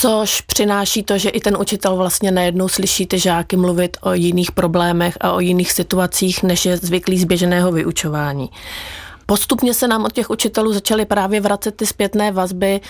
což 0.00 0.40
přináší 0.40 1.02
to, 1.02 1.18
že 1.18 1.28
i 1.28 1.40
ten 1.40 1.56
učitel 1.56 1.96
vlastně 1.96 2.30
najednou 2.30 2.68
slyší 2.68 3.06
ty 3.06 3.18
žáky 3.18 3.56
mluvit 3.56 3.96
o 4.00 4.12
jiných 4.12 4.52
problémech 4.52 5.18
a 5.20 5.32
o 5.32 5.40
jiných 5.40 5.72
situacích, 5.72 6.42
než 6.42 6.66
je 6.66 6.76
zvyklý 6.76 7.18
z 7.18 7.24
běžného 7.24 7.72
vyučování. 7.72 8.50
Postupně 9.26 9.74
se 9.74 9.88
nám 9.88 10.04
od 10.04 10.12
těch 10.12 10.30
učitelů 10.30 10.72
začaly 10.72 11.04
právě 11.04 11.40
vracet 11.40 11.76
ty 11.76 11.86
zpětné 11.86 12.32
vazby. 12.32 12.80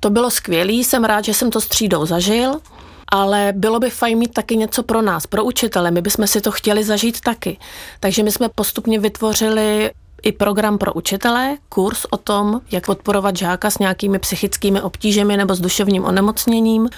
To 0.00 0.10
bylo 0.10 0.30
skvělé, 0.30 0.72
jsem 0.72 1.04
rád, 1.04 1.24
že 1.24 1.34
jsem 1.34 1.50
to 1.50 1.60
s 1.60 1.68
zažil, 2.04 2.60
ale 3.08 3.52
bylo 3.56 3.80
by 3.80 3.90
fajn 3.90 4.18
mít 4.18 4.34
taky 4.34 4.56
něco 4.56 4.82
pro 4.82 5.02
nás, 5.02 5.26
pro 5.26 5.44
učitele. 5.44 5.90
My 5.90 6.02
bychom 6.02 6.26
si 6.26 6.40
to 6.40 6.50
chtěli 6.52 6.84
zažít 6.84 7.20
taky. 7.20 7.58
Takže 8.00 8.22
my 8.22 8.32
jsme 8.32 8.48
postupně 8.54 9.00
vytvořili 9.00 9.90
i 10.24 10.32
program 10.32 10.78
pro 10.78 10.92
učitele, 10.92 11.56
kurz 11.68 12.04
o 12.10 12.16
tom, 12.16 12.60
jak 12.70 12.86
podporovat 12.86 13.36
žáka 13.36 13.70
s 13.70 13.78
nějakými 13.78 14.18
psychickými 14.18 14.80
obtížemi 14.80 15.36
nebo 15.36 15.54
s 15.54 15.60
duševním 15.60 16.04
onemocněním 16.04 16.88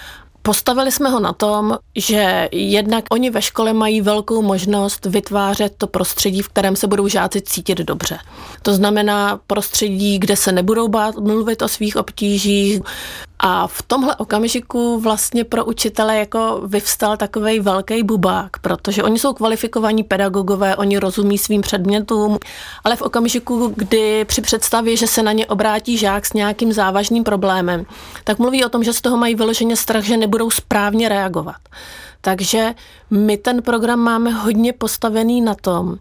Postavili 0.47 0.93
jsme 0.93 1.09
ho 1.09 1.21
na 1.21 1.33
tom, 1.33 1.79
že 1.97 2.49
jednak 2.53 3.05
oni 3.11 3.31
ve 3.31 3.43
škole 3.43 3.73
mají 3.73 4.01
velkou 4.01 4.43
možnost 4.43 5.07
vytvářet 5.07 5.75
to 5.79 5.87
prostředí, 5.87 6.43
v 6.43 6.49
kterém 6.49 6.77
se 6.77 6.87
budou 6.87 7.09
žáci 7.09 7.41
cítit 7.41 7.79
dobře. 7.79 8.19
To 8.63 8.75
znamená 8.75 9.41
prostředí, 9.47 10.19
kde 10.19 10.37
se 10.37 10.53
nebudou 10.53 10.89
bát 10.89 11.15
mluvit 11.17 11.63
o 11.63 11.69
svých 11.69 11.97
obtížích, 11.97 12.81
A 13.39 13.67
v 13.67 13.83
tomhle 13.83 14.17
okamžiku 14.17 15.01
vlastně 15.01 15.45
pro 15.45 15.65
učitele 15.65 16.17
jako 16.17 16.63
vyvstal 16.67 17.17
takový 17.17 17.61
velký 17.61 18.03
bubák, 18.03 18.59
protože 18.59 19.03
oni 19.03 19.19
jsou 19.19 19.33
kvalifikovaní 19.33 20.03
pedagogové, 20.03 20.77
oni 20.77 20.99
rozumí 20.99 21.39
svým 21.39 21.61
předmětům, 21.61 22.39
ale 22.85 22.97
v 22.97 23.03
okamžiku, 23.03 23.73
kdy 23.77 24.25
při 24.25 24.41
představě, 24.41 24.97
že 24.97 25.07
se 25.07 25.23
na 25.23 25.33
ně 25.33 25.47
obrátí 25.47 25.99
žák 25.99 26.27
s 26.27 26.33
nějakým 26.33 26.73
závažným 26.73 27.25
problémem, 27.25 27.87
tak 28.25 28.39
mluví 28.39 28.65
o 28.65 28.69
tom, 28.69 28.85
že 28.85 28.93
z 28.93 29.01
toho 29.01 29.17
mají 29.17 29.35
vyloženě 29.35 29.77
strach, 29.77 30.05
že 30.05 30.17
nebudou 30.17 30.51
správně 30.51 31.09
reagovat. 31.09 31.57
Takže 32.21 32.75
my 33.11 33.37
ten 33.37 33.63
program 33.63 33.99
máme 33.99 34.31
hodně 34.31 34.73
postavený 34.73 35.41
na 35.41 35.55
tom, 35.55 35.97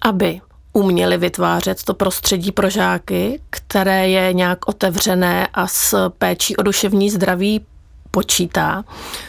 aby 0.00 0.40
uměli 0.72 1.16
vytvářet 1.16 1.82
to 1.82 1.94
prostředí 1.94 2.52
pro 2.52 2.70
žáky, 2.70 3.40
které 3.50 4.08
je 4.08 4.32
nějak 4.32 4.68
otevřené 4.68 5.48
a 5.54 5.66
s 5.66 6.10
péčí 6.18 6.56
o 6.56 6.62
duševní 6.62 7.10
zdraví 7.10 7.60
počítá. 8.10 8.84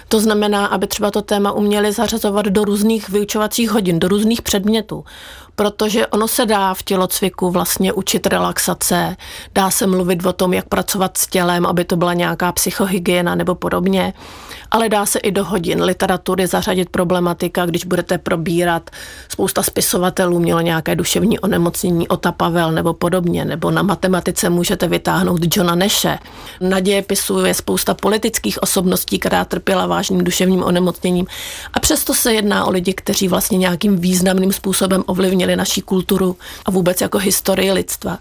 To 0.07 0.19
znamená, 0.19 0.65
aby 0.65 0.87
třeba 0.87 1.11
to 1.11 1.21
téma 1.21 1.51
uměli 1.51 1.91
zařazovat 1.91 2.45
do 2.45 2.65
různých 2.65 3.09
vyučovacích 3.09 3.71
hodin, 3.71 3.99
do 3.99 4.07
různých 4.07 4.41
předmětů 4.41 5.05
protože 5.55 6.07
ono 6.07 6.27
se 6.27 6.45
dá 6.45 6.73
v 6.73 6.83
tělocviku 6.83 7.51
vlastně 7.51 7.93
učit 7.93 8.27
relaxace, 8.27 9.17
dá 9.55 9.71
se 9.71 9.87
mluvit 9.87 10.25
o 10.25 10.33
tom, 10.33 10.53
jak 10.53 10.67
pracovat 10.67 11.17
s 11.17 11.27
tělem, 11.27 11.65
aby 11.65 11.85
to 11.85 11.95
byla 11.95 12.13
nějaká 12.13 12.51
psychohygiena 12.51 13.35
nebo 13.35 13.55
podobně, 13.55 14.13
ale 14.71 14.89
dá 14.89 15.05
se 15.05 15.19
i 15.19 15.31
do 15.31 15.45
hodin 15.45 15.83
literatury 15.83 16.47
zařadit 16.47 16.89
problematika, 16.89 17.65
když 17.65 17.85
budete 17.85 18.17
probírat, 18.17 18.89
spousta 19.29 19.63
spisovatelů 19.63 20.39
mělo 20.39 20.61
nějaké 20.61 20.95
duševní 20.95 21.39
onemocnění, 21.39 22.07
Ota 22.07 22.31
Pavel 22.31 22.71
nebo 22.71 22.93
podobně, 22.93 23.45
nebo 23.45 23.71
na 23.71 23.81
matematice 23.81 24.49
můžete 24.49 24.87
vytáhnout 24.87 25.55
Johna 25.55 25.75
Neše. 25.75 26.19
Na 26.61 26.79
dějepisu 26.79 27.39
je 27.39 27.53
spousta 27.53 27.93
politických 27.93 28.63
osobností, 28.63 29.19
která 29.19 29.45
trpěla 29.45 29.87
vážným 29.87 30.23
duševním 30.23 30.63
onemocněním 30.63 31.25
a 31.73 31.79
přesto 31.79 32.13
se 32.13 32.33
jedná 32.33 32.65
o 32.65 32.71
lidi, 32.71 32.93
kteří 32.93 33.27
vlastně 33.27 33.57
nějakým 33.57 33.97
významným 33.97 34.53
způsobem 34.53 35.03
ovlivnili 35.05 35.42
ovlivnili 35.43 35.55
naší 35.55 35.81
kulturu 35.81 36.37
a 36.65 36.71
vůbec 36.71 37.01
jako 37.01 37.17
historii 37.17 37.71
lidstva. 37.71 38.19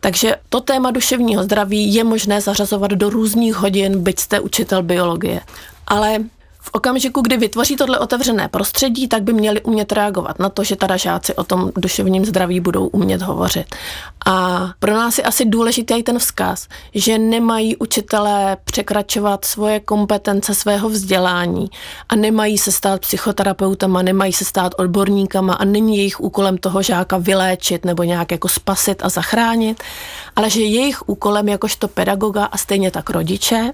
Takže 0.00 0.36
to 0.48 0.60
téma 0.60 0.90
duševního 0.90 1.42
zdraví 1.42 1.94
je 1.94 2.04
možné 2.04 2.40
zařazovat 2.40 2.90
do 2.90 3.10
různých 3.10 3.54
hodin, 3.54 4.02
byť 4.02 4.18
jste 4.18 4.40
učitel 4.40 4.82
biologie. 4.82 5.40
Ale 5.86 6.18
v 6.64 6.70
okamžiku, 6.72 7.20
kdy 7.20 7.36
vytvoří 7.36 7.76
tohle 7.76 7.98
otevřené 7.98 8.48
prostředí, 8.48 9.08
tak 9.08 9.22
by 9.22 9.32
měli 9.32 9.60
umět 9.60 9.92
reagovat 9.92 10.38
na 10.38 10.48
to, 10.48 10.64
že 10.64 10.76
teda 10.76 10.96
žáci 10.96 11.34
o 11.34 11.44
tom 11.44 11.70
duševním 11.76 12.24
zdraví 12.24 12.60
budou 12.60 12.86
umět 12.86 13.22
hovořit. 13.22 13.74
A 14.26 14.68
pro 14.78 14.94
nás 14.94 15.18
je 15.18 15.24
asi 15.24 15.44
důležitý 15.44 16.02
ten 16.02 16.18
vzkaz, 16.18 16.68
že 16.94 17.18
nemají 17.18 17.76
učitelé 17.76 18.56
překračovat 18.64 19.44
svoje 19.44 19.80
kompetence 19.80 20.54
svého 20.54 20.88
vzdělání 20.88 21.66
a 22.08 22.16
nemají 22.16 22.58
se 22.58 22.72
stát 22.72 23.00
psychoterapeutama, 23.00 24.02
nemají 24.02 24.32
se 24.32 24.44
stát 24.44 24.72
odborníkama 24.78 25.54
a 25.54 25.64
není 25.64 25.96
jejich 25.96 26.20
úkolem 26.20 26.58
toho 26.58 26.82
žáka 26.82 27.18
vyléčit 27.18 27.84
nebo 27.84 28.02
nějak 28.02 28.32
jako 28.32 28.48
spasit 28.48 29.02
a 29.04 29.08
zachránit, 29.08 29.82
ale 30.36 30.50
že 30.50 30.60
jejich 30.60 31.08
úkolem 31.08 31.48
jakožto 31.48 31.88
pedagoga 31.88 32.44
a 32.44 32.56
stejně 32.56 32.90
tak 32.90 33.10
rodiče 33.10 33.72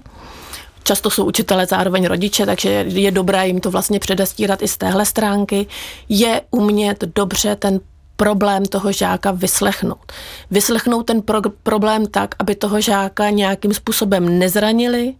Často 0.83 1.09
jsou 1.09 1.25
učitelé 1.25 1.65
zároveň 1.65 2.05
rodiče, 2.05 2.45
takže 2.45 2.69
je 2.87 3.11
dobré 3.11 3.47
jim 3.47 3.59
to 3.59 3.71
vlastně 3.71 3.99
předestírat 3.99 4.61
i 4.61 4.67
z 4.67 4.77
téhle 4.77 5.05
stránky. 5.05 5.67
Je 6.09 6.41
umět 6.51 7.03
dobře 7.15 7.55
ten 7.55 7.79
problém 8.21 8.65
toho 8.65 8.91
žáka 8.91 9.31
vyslechnout. 9.31 10.11
Vyslechnout 10.51 11.03
ten 11.03 11.21
pro- 11.21 11.41
problém 11.63 12.05
tak, 12.05 12.35
aby 12.39 12.55
toho 12.55 12.81
žáka 12.81 13.29
nějakým 13.29 13.73
způsobem 13.73 14.39
nezranili, 14.39 15.13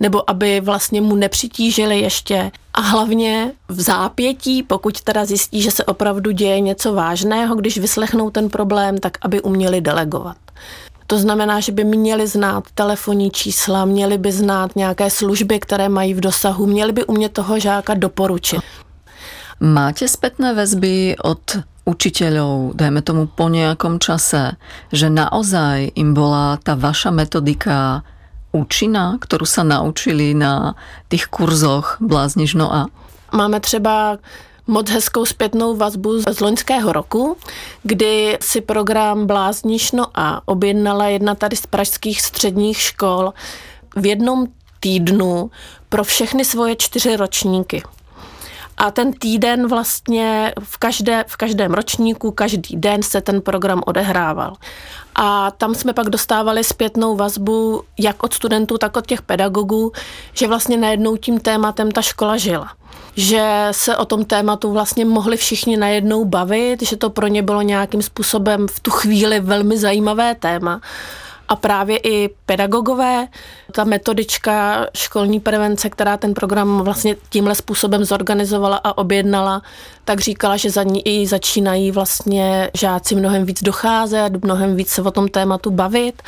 nebo 0.00 0.30
aby 0.30 0.60
vlastně 0.60 1.00
mu 1.00 1.14
nepřitížili 1.14 2.00
ještě. 2.00 2.50
A 2.74 2.80
hlavně 2.80 3.52
v 3.68 3.80
zápětí, 3.80 4.62
pokud 4.62 5.00
teda 5.00 5.24
zjistí, 5.24 5.62
že 5.62 5.70
se 5.70 5.84
opravdu 5.84 6.30
děje 6.30 6.60
něco 6.60 6.94
vážného, 6.94 7.54
když 7.54 7.78
vyslechnou 7.78 8.30
ten 8.30 8.48
problém, 8.48 8.98
tak 8.98 9.18
aby 9.22 9.42
uměli 9.42 9.80
delegovat. 9.80 10.36
To 11.06 11.18
znamená, 11.18 11.60
že 11.60 11.72
by 11.72 11.84
měli 11.84 12.26
znát 12.26 12.64
telefonní 12.74 13.30
čísla, 13.30 13.84
měli 13.84 14.18
by 14.18 14.32
znát 14.32 14.76
nějaké 14.76 15.10
služby, 15.10 15.60
které 15.60 15.88
mají 15.88 16.14
v 16.14 16.20
dosahu, 16.20 16.66
měli 16.66 16.92
by 16.92 17.04
umět 17.04 17.32
toho 17.32 17.58
žáka 17.58 17.94
doporučit. 17.94 18.60
Máte 19.60 20.08
zpětné 20.08 20.52
väzby 20.54 21.16
od 21.24 21.40
učiteľov, 21.86 22.76
dajme 22.76 23.00
tomu 23.00 23.30
po 23.30 23.48
nejakom 23.48 24.02
čase, 24.02 24.58
že 24.92 25.08
naozaj 25.08 25.96
im 25.96 26.12
bola 26.12 26.58
tá 26.60 26.74
vaša 26.76 27.14
metodika 27.14 28.02
účinná, 28.52 29.16
ktorú 29.22 29.46
sa 29.46 29.62
naučili 29.62 30.34
na 30.34 30.74
tých 31.08 31.30
kurzoch 31.30 31.96
Bláznižno 32.02 32.66
a? 32.68 32.80
Máme 33.32 33.60
třeba 33.60 34.18
moc 34.66 34.90
hezkou 34.90 35.24
zpětnou 35.24 35.76
vazbu 35.76 36.20
z 36.20 36.40
loňského 36.40 36.92
roku, 36.92 37.36
kdy 37.82 38.38
si 38.40 38.60
program 38.60 39.26
Bláznišno 39.26 40.06
a 40.14 40.48
objednala 40.48 41.06
jedna 41.06 41.34
tady 41.34 41.56
z 41.56 41.66
pražských 41.66 42.22
středních 42.22 42.80
škol 42.80 43.32
v 43.96 44.06
jednom 44.06 44.46
týdnu 44.80 45.50
pro 45.88 46.04
všechny 46.04 46.44
svoje 46.44 46.76
čtyři 46.76 47.16
ročníky. 47.16 47.82
A 48.76 48.90
ten 48.90 49.12
týden 49.12 49.68
vlastně 49.68 50.52
v, 50.60 50.76
každé, 50.76 51.24
v 51.28 51.36
každém 51.36 51.74
ročníku, 51.74 52.30
každý 52.30 52.76
den 52.76 53.02
se 53.02 53.20
ten 53.20 53.40
program 53.40 53.82
odehrával. 53.86 54.56
A 55.14 55.50
tam 55.50 55.74
jsme 55.74 55.92
pak 55.92 56.10
dostávali 56.10 56.64
zpětnou 56.64 57.16
vazbu 57.16 57.82
jak 57.98 58.22
od 58.22 58.34
studentů, 58.34 58.78
tak 58.78 58.96
od 58.96 59.06
těch 59.06 59.22
pedagogů, 59.22 59.92
že 60.32 60.46
vlastně 60.48 60.76
najednou 60.76 61.16
tím 61.16 61.40
tématem 61.40 61.90
ta 61.90 62.02
škola 62.02 62.36
žila 62.36 62.68
že 63.16 63.68
se 63.70 63.96
o 63.96 64.04
tom 64.04 64.24
tématu 64.24 64.72
vlastně 64.72 65.04
mohli 65.04 65.36
všichni 65.36 65.76
najednou 65.76 66.24
bavit, 66.24 66.82
že 66.82 66.96
to 66.96 67.10
pro 67.10 67.26
ně 67.26 67.42
bylo 67.42 67.62
nějakým 67.62 68.02
způsobem 68.02 68.68
v 68.68 68.80
tu 68.80 68.90
chvíli 68.90 69.40
velmi 69.40 69.78
zajímavé 69.78 70.34
téma. 70.34 70.80
A 71.48 71.56
právě 71.56 71.98
i 71.98 72.30
pedagogové, 72.46 73.28
ta 73.72 73.84
metodička 73.84 74.86
školní 74.94 75.40
prevence, 75.40 75.90
která 75.90 76.16
ten 76.16 76.34
program 76.34 76.80
vlastně 76.80 77.16
tímhle 77.30 77.54
způsobem 77.54 78.04
zorganizovala 78.04 78.80
a 78.84 78.98
objednala, 78.98 79.62
tak 80.04 80.20
říkala, 80.20 80.56
že 80.56 80.70
za 80.70 80.82
ní 80.82 81.08
i 81.08 81.26
začínají 81.26 81.90
vlastně 81.90 82.70
žáci 82.74 83.14
mnohem 83.14 83.44
víc 83.44 83.62
docházet, 83.62 84.44
mnohem 84.44 84.76
víc 84.76 84.88
se 84.88 85.02
o 85.02 85.10
tom 85.10 85.28
tématu 85.28 85.70
bavit 85.70 86.22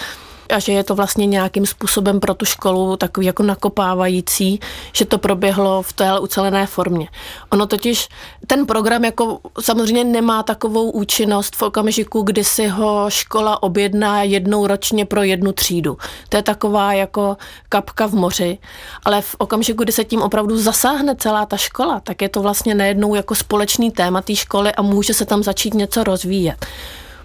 a 0.49 0.59
že 0.59 0.73
je 0.73 0.85
to 0.85 0.95
vlastně 0.95 1.27
nějakým 1.27 1.67
způsobem 1.67 2.21
pro 2.21 2.35
tu 2.35 2.45
školu 2.45 2.97
takový 2.97 3.27
jako 3.27 3.43
nakopávající, 3.43 4.61
že 4.93 5.05
to 5.05 5.19
proběhlo 5.19 5.83
v 5.83 5.93
té 5.93 6.19
ucelené 6.19 6.67
formě. 6.67 7.09
Ono 7.51 7.67
totiž, 7.67 8.09
ten 8.47 8.67
program 8.67 9.05
jako 9.05 9.39
samozřejmě 9.61 10.05
nemá 10.05 10.43
takovou 10.43 10.91
účinnost 10.91 11.57
v 11.57 11.63
okamžiku, 11.63 12.23
kdy 12.23 12.45
si 12.45 12.67
ho 12.67 13.07
škola 13.09 13.63
objedná 13.63 14.23
jednou 14.23 14.67
ročně 14.67 15.05
pro 15.05 15.23
jednu 15.23 15.53
třídu. 15.53 15.97
To 16.29 16.37
je 16.37 16.43
taková 16.43 16.93
jako 16.93 17.37
kapka 17.69 18.07
v 18.07 18.13
moři, 18.13 18.59
ale 19.05 19.23
v 19.23 19.37
okamžiku, 19.39 19.83
kdy 19.83 19.93
se 19.93 20.05
tím 20.05 20.23
opravdu 20.23 20.59
zasáhne 20.59 21.17
celá 21.17 21.47
ta 21.47 21.57
škola, 21.57 22.01
tak 22.01 22.23
je 22.23 22.29
to 22.29 22.43
vlastně 22.43 22.75
najednou 22.75 23.15
jako 23.15 23.35
společný 23.35 23.91
téma 23.91 24.23
té 24.23 24.37
školy 24.37 24.73
a 24.73 24.83
může 24.83 25.15
se 25.15 25.25
tam 25.25 25.43
začít 25.43 25.75
něco 25.75 26.05
rozvíjet 26.05 26.67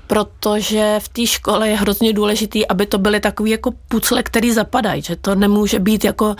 protože 0.07 0.99
v 0.99 1.09
té 1.09 1.27
škole 1.27 1.69
je 1.69 1.75
hrozně 1.77 2.13
důležitý, 2.13 2.67
aby 2.67 2.85
to 2.85 2.97
byly 2.97 3.19
takový 3.19 3.51
jako 3.51 3.71
pucle, 3.87 4.23
který 4.23 4.51
zapadají, 4.51 5.01
že 5.01 5.15
to 5.15 5.35
nemůže 5.35 5.79
být 5.79 6.03
jako 6.03 6.35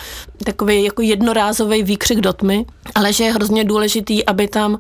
takový 0.46 0.84
jako 0.84 1.02
jednorázový 1.02 1.84
výkřik 1.84 2.20
do 2.20 2.34
tmy, 2.34 2.66
ale 2.96 3.14
že 3.14 3.24
je 3.24 3.34
hrozně 3.34 3.64
důležitý, 3.64 4.26
aby 4.26 4.48
tam 4.48 4.78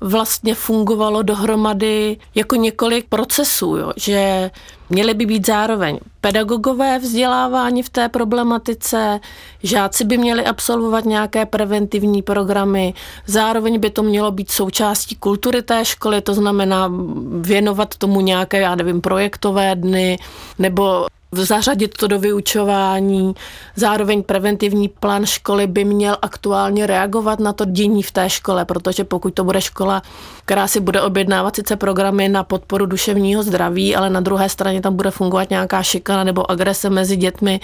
vlastně 0.00 0.54
fungovalo 0.54 1.22
dohromady 1.22 2.16
jako 2.34 2.56
několik 2.56 3.08
procesů, 3.08 3.76
jo? 3.76 3.92
že 3.96 4.50
měly 4.90 5.14
by 5.14 5.26
být 5.26 5.46
zároveň 5.46 5.98
pedagogové 6.20 6.98
vzdělávání 6.98 7.82
v 7.82 7.88
té 7.88 8.08
problematice, 8.08 9.20
žáci 9.62 10.04
by 10.04 10.18
měli 10.18 10.44
absolvovat 10.44 11.04
nějaké 11.04 11.46
preventivní 11.46 12.22
programy, 12.22 12.94
zároveň 13.26 13.80
by 13.80 13.90
to 13.90 14.02
mělo 14.02 14.30
být 14.30 14.50
součástí 14.50 15.16
kultury 15.16 15.62
té 15.62 15.84
školy, 15.84 16.20
to 16.20 16.34
znamená 16.34 16.92
věnovat 17.40 17.96
tomu 17.96 18.20
nějaké, 18.20 18.60
já 18.60 18.74
nevím, 18.74 19.00
projektové 19.00 19.74
dny, 19.74 20.18
nebo 20.58 21.06
zařadit 21.44 21.96
to 21.96 22.06
do 22.06 22.18
vyučování. 22.18 23.34
Zároveň 23.76 24.22
preventivní 24.22 24.88
plán 24.88 25.26
školy 25.26 25.66
by 25.66 25.84
měl 25.84 26.16
aktuálně 26.22 26.86
reagovat 26.86 27.40
na 27.40 27.52
to 27.52 27.64
dění 27.64 28.02
v 28.02 28.10
té 28.10 28.30
škole, 28.30 28.64
protože 28.64 29.04
pokud 29.04 29.34
to 29.34 29.44
bude 29.44 29.60
škola, 29.60 30.02
která 30.44 30.68
si 30.68 30.80
bude 30.80 31.02
objednávat 31.02 31.56
sice 31.56 31.76
programy 31.76 32.28
na 32.28 32.44
podporu 32.44 32.86
duševního 32.86 33.42
zdraví, 33.42 33.96
ale 33.96 34.10
na 34.10 34.20
druhé 34.20 34.48
straně 34.48 34.80
tam 34.80 34.96
bude 34.96 35.10
fungovat 35.10 35.50
nějaká 35.50 35.82
šikana 35.82 36.24
nebo 36.24 36.50
agrese 36.50 36.90
mezi 36.90 37.16
dětmi 37.16 37.60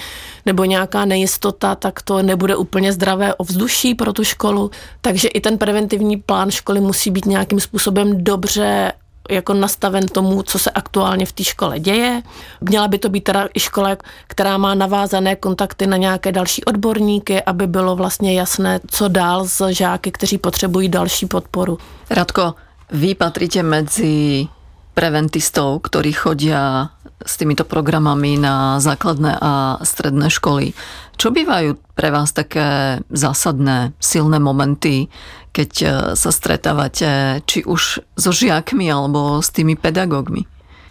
nebo 0.46 0.64
nějaká 0.64 1.04
nejistota, 1.04 1.74
tak 1.74 2.02
to 2.02 2.22
nebude 2.22 2.56
úplně 2.56 2.92
zdravé 2.92 3.34
ovzduší 3.34 3.94
pro 3.94 4.12
tu 4.12 4.24
školu. 4.24 4.70
Takže 5.00 5.28
i 5.28 5.40
ten 5.40 5.58
preventivní 5.58 6.16
plán 6.16 6.50
školy 6.50 6.80
musí 6.80 7.10
být 7.10 7.26
nějakým 7.26 7.60
způsobem 7.60 8.24
dobře 8.24 8.92
jako 9.30 9.54
nastaven 9.54 10.08
tomu, 10.08 10.42
co 10.42 10.58
se 10.58 10.70
aktuálně 10.70 11.26
v 11.26 11.32
té 11.32 11.44
škole 11.44 11.80
děje. 11.80 12.22
Měla 12.60 12.88
by 12.88 12.98
to 12.98 13.08
být 13.08 13.24
teda 13.24 13.48
i 13.54 13.60
škola, 13.60 13.96
která 14.26 14.58
má 14.58 14.74
navázané 14.74 15.36
kontakty 15.36 15.86
na 15.86 15.96
nějaké 15.96 16.32
další 16.32 16.64
odborníky, 16.64 17.42
aby 17.42 17.66
bylo 17.66 17.96
vlastně 17.96 18.34
jasné, 18.34 18.80
co 18.86 19.08
dál 19.08 19.46
s 19.46 19.68
žáky, 19.68 20.10
kteří 20.12 20.38
potřebují 20.38 20.88
další 20.88 21.26
podporu. 21.26 21.78
Radko, 22.10 22.54
vy 22.90 23.14
patríte 23.14 23.62
medzi 23.62 24.48
preventistov, 24.94 25.80
ktorí 25.82 26.12
chodia 26.12 26.92
s 27.26 27.36
týmito 27.36 27.64
programami 27.64 28.38
na 28.38 28.80
základné 28.80 29.38
a 29.40 29.78
stredné 29.82 30.30
školy. 30.30 30.74
Čo 31.16 31.30
bývajú 31.30 31.78
pre 31.94 32.10
vás 32.10 32.32
také 32.32 32.98
zásadné, 33.10 33.92
silné 34.00 34.38
momenty, 34.42 35.06
keď 35.52 35.70
e, 35.82 35.86
sa 36.16 36.30
stretávate 36.32 37.40
či 37.46 37.62
už 37.62 38.00
so 38.16 38.30
žiakmi 38.32 38.88
alebo 38.88 39.38
s 39.38 39.50
tými 39.50 39.76
pedagogmi? 39.76 40.48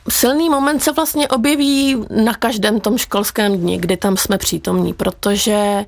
Silný 0.09 0.49
moment 0.49 0.83
se 0.83 0.91
vlastně 0.91 1.27
objeví 1.27 2.05
na 2.23 2.33
každém 2.33 2.79
tom 2.79 2.97
školském 2.97 3.57
dni, 3.57 3.77
kdy 3.77 3.97
tam 3.97 4.17
jsme 4.17 4.37
přítomní, 4.37 4.93
protože 4.93 5.85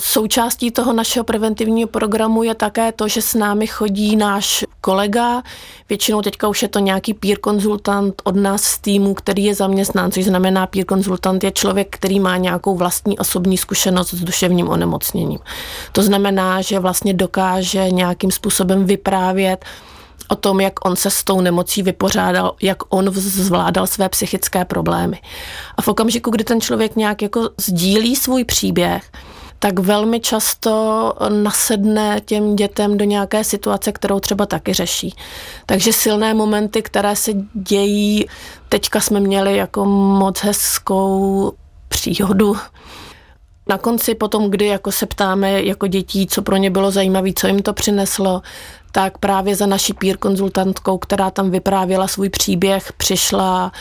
Součástí 0.00 0.70
toho 0.70 0.92
našeho 0.92 1.24
preventivního 1.24 1.88
programu 1.88 2.42
je 2.42 2.54
také 2.54 2.92
to, 2.92 3.08
že 3.08 3.22
s 3.22 3.34
námi 3.34 3.66
chodí 3.66 4.16
náš 4.16 4.64
kolega, 4.80 5.42
většinou 5.88 6.22
teďka 6.22 6.48
už 6.48 6.62
je 6.62 6.68
to 6.68 6.78
nějaký 6.78 7.14
peer 7.14 7.38
konzultant 7.38 8.22
od 8.24 8.36
nás 8.36 8.62
z 8.62 8.78
týmu, 8.78 9.14
který 9.14 9.44
je 9.44 9.54
zaměstnán, 9.54 10.12
což 10.12 10.24
znamená 10.24 10.66
peer 10.66 10.84
konzultant 10.84 11.44
je 11.44 11.52
člověk, 11.52 11.88
který 11.90 12.20
má 12.20 12.36
nějakou 12.36 12.76
vlastní 12.76 13.18
osobní 13.18 13.58
zkušenost 13.58 14.14
s 14.14 14.24
duševním 14.24 14.68
onemocněním. 14.68 15.38
To 15.92 16.02
znamená, 16.02 16.62
že 16.62 16.78
vlastně 16.78 17.14
dokáže 17.14 17.90
nějakým 17.90 18.30
způsobem 18.30 18.84
vyprávět 18.84 19.64
o 20.28 20.36
tom, 20.36 20.60
jak 20.60 20.86
on 20.86 20.96
se 20.96 21.10
s 21.10 21.24
tou 21.24 21.40
nemocí 21.40 21.82
vypořádal, 21.82 22.54
jak 22.62 22.94
on 22.94 23.10
zvládal 23.14 23.86
své 23.86 24.08
psychické 24.08 24.64
problémy. 24.64 25.20
A 25.76 25.82
v 25.82 25.88
okamžiku, 25.88 26.30
kdy 26.30 26.44
ten 26.44 26.60
člověk 26.60 26.96
nějak 26.96 27.22
jako 27.22 27.50
sdílí 27.56 28.16
svůj 28.16 28.44
příběh, 28.44 29.02
tak 29.62 29.78
velmi 29.78 30.20
často 30.20 31.14
nasedne 31.28 32.20
těm 32.24 32.56
dětem 32.56 32.98
do 32.98 33.04
nějaké 33.04 33.44
situace, 33.44 33.92
kterou 33.92 34.20
třeba 34.20 34.46
taky 34.46 34.72
řeší. 34.72 35.14
Takže 35.66 35.92
silné 35.92 36.34
momenty, 36.34 36.82
které 36.82 37.16
se 37.16 37.32
dějí, 37.54 38.26
teďka 38.68 39.00
jsme 39.00 39.20
měli 39.20 39.56
jako 39.56 39.84
moc 39.84 40.38
hezkou 40.38 41.52
příhodu, 41.88 42.56
na 43.70 43.78
konci 43.78 44.14
potom, 44.14 44.50
kdy 44.50 44.66
jako 44.66 44.92
se 44.92 45.06
ptáme 45.06 45.62
jako 45.62 45.86
dětí, 45.86 46.26
co 46.26 46.42
pro 46.42 46.56
ně 46.56 46.70
bylo 46.70 46.90
zajímavé, 46.90 47.30
co 47.36 47.46
jim 47.46 47.62
to 47.62 47.72
přineslo, 47.72 48.42
tak 48.92 49.18
právě 49.18 49.56
za 49.56 49.66
naší 49.66 49.92
pír 49.92 50.16
konzultantkou, 50.16 50.98
která 50.98 51.30
tam 51.30 51.50
vyprávěla 51.50 52.08
svůj 52.08 52.28
příběh, 52.28 52.92
přišla 52.92 53.72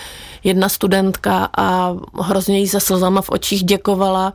jedna 0.44 0.70
studentka 0.70 1.50
a 1.58 1.96
hrozně 2.22 2.60
jí 2.60 2.68
se 2.68 2.80
slzama 2.80 3.22
v 3.22 3.30
očích 3.30 3.64
děkovala, 3.64 4.34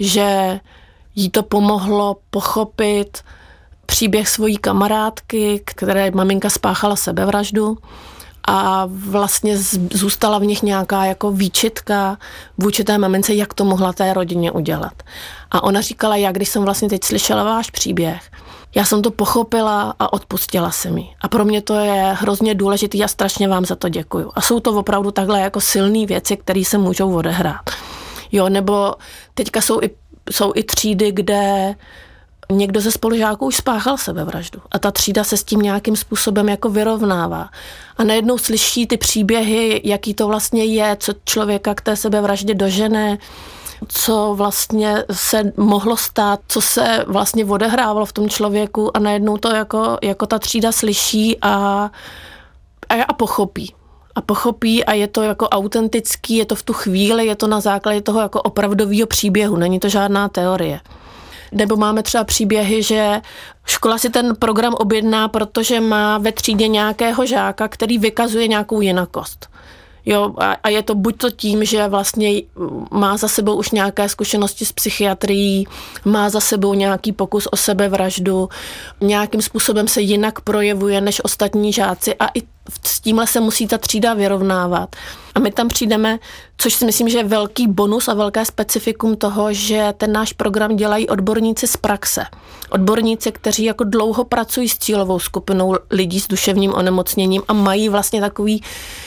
že 0.00 0.60
jí 1.14 1.30
to 1.30 1.42
pomohlo 1.42 2.16
pochopit 2.30 3.18
příběh 3.86 4.28
svojí 4.28 4.56
kamarádky, 4.56 5.62
které 5.64 6.10
maminka 6.10 6.50
spáchala 6.50 6.96
sebevraždu 6.96 7.78
a 8.48 8.88
vlastně 8.90 9.58
zůstala 9.92 10.38
v 10.38 10.44
nich 10.44 10.62
nějaká 10.62 11.04
jako 11.04 11.30
výčitka 11.30 12.18
vůči 12.58 12.84
té 12.84 12.98
mamince, 12.98 13.34
jak 13.34 13.54
to 13.54 13.64
mohla 13.64 13.92
té 13.92 14.12
rodině 14.12 14.52
udělat. 14.52 15.02
A 15.50 15.62
ona 15.62 15.80
říkala, 15.80 16.16
já 16.16 16.32
když 16.32 16.48
jsem 16.48 16.62
vlastně 16.62 16.88
teď 16.88 17.04
slyšela 17.04 17.44
váš 17.44 17.70
příběh, 17.70 18.30
já 18.74 18.84
jsem 18.84 19.02
to 19.02 19.10
pochopila 19.10 19.94
a 19.98 20.12
odpustila 20.12 20.70
se 20.70 20.90
mi. 20.90 21.08
A 21.20 21.28
pro 21.28 21.44
mě 21.44 21.62
to 21.62 21.74
je 21.74 22.16
hrozně 22.20 22.54
důležité 22.54 22.98
a 23.04 23.08
strašně 23.08 23.48
vám 23.48 23.64
za 23.64 23.76
to 23.76 23.88
děkuju. 23.88 24.32
A 24.34 24.40
jsou 24.40 24.60
to 24.60 24.72
opravdu 24.72 25.10
takhle 25.10 25.40
jako 25.40 25.60
silné 25.60 26.06
věci, 26.06 26.36
které 26.36 26.64
se 26.64 26.78
můžou 26.78 27.16
odehrát. 27.16 27.70
Jo, 28.32 28.48
nebo 28.48 28.94
teďka 29.34 29.60
jsou 29.60 29.80
i 29.82 29.90
jsou 30.30 30.52
i 30.54 30.62
třídy, 30.62 31.12
kde 31.12 31.74
někdo 32.50 32.80
ze 32.80 32.90
spolužáků 32.90 33.46
už 33.46 33.56
spáchal 33.56 33.96
sebevraždu. 33.96 34.60
A 34.70 34.78
ta 34.78 34.90
třída 34.90 35.24
se 35.24 35.36
s 35.36 35.44
tím 35.44 35.60
nějakým 35.60 35.96
způsobem 35.96 36.48
jako 36.48 36.68
vyrovnává. 36.68 37.48
A 37.96 38.04
najednou 38.04 38.38
slyší 38.38 38.86
ty 38.86 38.96
příběhy, 38.96 39.80
jaký 39.84 40.14
to 40.14 40.26
vlastně 40.26 40.64
je, 40.64 40.96
co 41.00 41.12
člověka 41.24 41.74
k 41.74 41.80
té 41.80 41.96
sebevraždě 41.96 42.54
dožené, 42.54 43.18
co 43.88 44.34
vlastně 44.36 45.04
se 45.12 45.52
mohlo 45.56 45.96
stát, 45.96 46.40
co 46.48 46.60
se 46.60 47.04
vlastně 47.06 47.44
odehrávalo 47.44 48.06
v 48.06 48.12
tom 48.12 48.28
člověku. 48.28 48.96
A 48.96 49.00
najednou 49.00 49.36
to 49.36 49.48
jako, 49.54 49.98
jako 50.02 50.26
ta 50.26 50.38
třída 50.38 50.72
slyší 50.72 51.38
a, 51.42 51.54
a, 52.88 53.02
a 53.08 53.12
pochopí 53.12 53.74
a 54.14 54.20
pochopí 54.20 54.84
a 54.84 54.92
je 54.92 55.06
to 55.06 55.22
jako 55.22 55.48
autentický, 55.48 56.36
je 56.36 56.44
to 56.44 56.54
v 56.54 56.62
tu 56.62 56.72
chvíli, 56.72 57.26
je 57.26 57.36
to 57.36 57.46
na 57.46 57.60
základě 57.60 58.00
toho 58.00 58.20
jako 58.20 58.42
opravdového 58.42 59.06
příběhu, 59.06 59.56
není 59.56 59.80
to 59.80 59.88
žádná 59.88 60.28
teorie. 60.28 60.80
Nebo 61.52 61.76
máme 61.76 62.02
třeba 62.02 62.24
příběhy, 62.24 62.82
že 62.82 63.20
škola 63.64 63.98
si 63.98 64.10
ten 64.10 64.36
program 64.36 64.74
objedná, 64.74 65.28
protože 65.28 65.80
má 65.80 66.18
ve 66.18 66.32
třídě 66.32 66.68
nějakého 66.68 67.26
žáka, 67.26 67.68
který 67.68 67.98
vykazuje 67.98 68.48
nějakou 68.48 68.80
jinakost. 68.80 69.48
Jo, 70.06 70.34
a, 70.38 70.52
a 70.52 70.68
je 70.68 70.82
to 70.82 70.94
buď 70.94 71.16
to 71.16 71.30
tím, 71.30 71.64
že 71.64 71.88
vlastně 71.88 72.42
má 72.90 73.16
za 73.16 73.28
sebou 73.28 73.54
už 73.54 73.70
nějaké 73.70 74.08
zkušenosti 74.08 74.64
s 74.64 74.72
psychiatrií, 74.72 75.66
má 76.04 76.30
za 76.30 76.40
sebou 76.40 76.74
nějaký 76.74 77.12
pokus 77.12 77.46
o 77.46 77.56
sebevraždu, 77.56 78.48
nějakým 79.00 79.42
způsobem 79.42 79.88
se 79.88 80.00
jinak 80.00 80.40
projevuje 80.40 81.00
než 81.00 81.24
ostatní 81.24 81.72
žáci 81.72 82.14
a 82.14 82.26
i 82.26 82.42
s 82.86 83.00
tímhle 83.00 83.26
se 83.26 83.40
musí 83.40 83.66
ta 83.66 83.78
třída 83.78 84.14
vyrovnávat. 84.14 84.96
A 85.34 85.40
my 85.40 85.50
tam 85.50 85.68
přijdeme, 85.68 86.18
což 86.56 86.74
si 86.74 86.84
myslím, 86.84 87.08
že 87.08 87.18
je 87.18 87.24
velký 87.24 87.68
bonus 87.68 88.08
a 88.08 88.14
velké 88.14 88.44
specifikum 88.44 89.16
toho, 89.16 89.52
že 89.52 89.94
ten 89.96 90.12
náš 90.12 90.32
program 90.32 90.76
dělají 90.76 91.08
odborníci 91.08 91.66
z 91.66 91.76
praxe. 91.76 92.24
Odborníci, 92.70 93.32
kteří 93.32 93.64
jako 93.64 93.84
dlouho 93.84 94.24
pracují 94.24 94.68
s 94.68 94.78
cílovou 94.78 95.18
skupinou 95.18 95.76
lidí 95.90 96.20
s 96.20 96.28
duševním 96.28 96.74
onemocněním 96.74 97.42
a 97.48 97.52
mají 97.52 97.88
vlastně 97.88 98.20
takový 98.20 98.62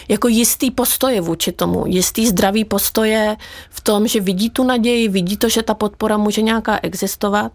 jako 0.07 0.27
jistý 0.27 0.71
postoje 0.71 1.21
vůči 1.21 1.51
tomu, 1.51 1.83
jistý 1.87 2.27
zdravý 2.27 2.65
postoje 2.65 3.37
v 3.69 3.81
tom, 3.81 4.07
že 4.07 4.19
vidí 4.19 4.49
tu 4.49 4.63
naději, 4.63 5.07
vidí 5.07 5.37
to, 5.37 5.49
že 5.49 5.63
ta 5.63 5.73
podpora 5.73 6.17
může 6.17 6.41
nějaká 6.41 6.79
existovat 6.83 7.51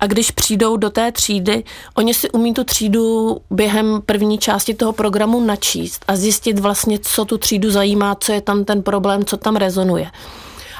a 0.00 0.06
když 0.06 0.30
přijdou 0.30 0.76
do 0.76 0.90
té 0.90 1.12
třídy, 1.12 1.64
oni 1.94 2.14
si 2.14 2.30
umí 2.30 2.54
tu 2.54 2.64
třídu 2.64 3.36
během 3.50 4.02
první 4.06 4.38
části 4.38 4.74
toho 4.74 4.92
programu 4.92 5.40
načíst 5.40 6.04
a 6.08 6.16
zjistit 6.16 6.58
vlastně, 6.58 6.98
co 6.98 7.24
tu 7.24 7.38
třídu 7.38 7.70
zajímá, 7.70 8.14
co 8.14 8.32
je 8.32 8.40
tam 8.40 8.64
ten 8.64 8.82
problém, 8.82 9.24
co 9.24 9.36
tam 9.36 9.56
rezonuje. 9.56 10.10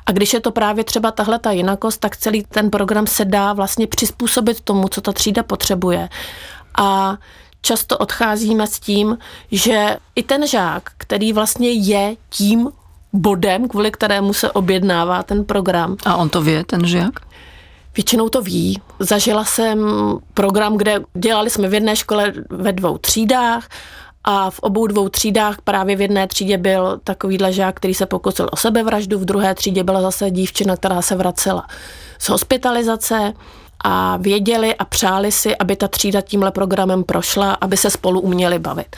A 0.06 0.12
když 0.12 0.32
je 0.32 0.40
to 0.40 0.50
právě 0.50 0.84
třeba 0.84 1.10
tahle 1.10 1.38
ta 1.38 1.50
jinakost, 1.50 2.00
tak 2.00 2.16
celý 2.16 2.42
ten 2.42 2.70
program 2.70 3.06
se 3.06 3.24
dá 3.24 3.52
vlastně 3.52 3.86
přizpůsobit 3.86 4.60
tomu, 4.60 4.88
co 4.88 5.00
ta 5.00 5.12
třída 5.12 5.42
potřebuje. 5.42 6.08
A 6.78 7.16
často 7.62 7.98
odcházíme 7.98 8.66
s 8.66 8.80
tím, 8.80 9.18
že 9.52 9.96
i 10.16 10.22
ten 10.22 10.46
žák, 10.46 10.90
který 10.96 11.32
vlastně 11.32 11.70
je 11.70 12.16
tím 12.30 12.68
bodem, 13.12 13.68
kvůli 13.68 13.90
kterému 13.90 14.32
se 14.32 14.50
objednává 14.50 15.22
ten 15.22 15.44
program. 15.44 15.96
A 16.04 16.16
on 16.16 16.28
to 16.28 16.42
ví, 16.42 16.64
ten 16.64 16.86
žák? 16.86 17.29
Většinou 17.96 18.28
to 18.28 18.42
ví. 18.42 18.80
Zažila 18.98 19.44
jsem 19.44 19.78
program, 20.34 20.76
kde 20.76 21.00
dělali 21.14 21.50
jsme 21.50 21.68
v 21.68 21.74
jedné 21.74 21.96
škole 21.96 22.32
ve 22.50 22.72
dvou 22.72 22.98
třídách 22.98 23.68
a 24.24 24.50
v 24.50 24.58
obou 24.58 24.86
dvou 24.86 25.08
třídách 25.08 25.56
právě 25.64 25.96
v 25.96 26.00
jedné 26.00 26.26
třídě 26.26 26.58
byl 26.58 27.00
takový 27.04 27.38
žák, 27.50 27.76
který 27.76 27.94
se 27.94 28.06
pokusil 28.06 28.48
o 28.52 28.56
sebevraždu, 28.56 29.18
v 29.18 29.24
druhé 29.24 29.54
třídě 29.54 29.84
byla 29.84 30.00
zase 30.00 30.30
dívčina, 30.30 30.76
která 30.76 31.02
se 31.02 31.16
vracela 31.16 31.66
z 32.18 32.28
hospitalizace 32.28 33.32
a 33.84 34.16
věděli 34.16 34.74
a 34.74 34.84
přáli 34.84 35.32
si, 35.32 35.56
aby 35.56 35.76
ta 35.76 35.88
třída 35.88 36.20
tímhle 36.20 36.50
programem 36.50 37.04
prošla, 37.04 37.52
aby 37.52 37.76
se 37.76 37.90
spolu 37.90 38.20
uměli 38.20 38.58
bavit. 38.58 38.96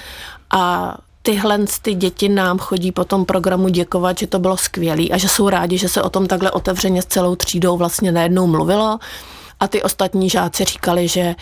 A 0.50 0.94
tyhle 1.22 1.58
ty 1.82 1.94
děti 1.94 2.28
nám 2.28 2.58
chodí 2.58 2.92
po 2.92 3.04
tom 3.04 3.24
programu 3.24 3.68
děkovat, 3.68 4.18
že 4.18 4.26
to 4.26 4.38
bylo 4.38 4.56
skvělé 4.56 5.02
a 5.12 5.18
že 5.18 5.28
jsou 5.28 5.48
rádi, 5.48 5.78
že 5.78 5.88
se 5.88 6.02
o 6.02 6.10
tom 6.10 6.26
takhle 6.26 6.50
otevřeně 6.50 7.02
s 7.02 7.06
celou 7.06 7.36
třídou 7.36 7.76
vlastně 7.76 8.12
najednou 8.12 8.46
mluvilo. 8.46 8.98
A 9.60 9.68
ty 9.68 9.82
ostatní 9.82 10.30
žáci 10.30 10.64
říkali, 10.64 11.08
že 11.08 11.34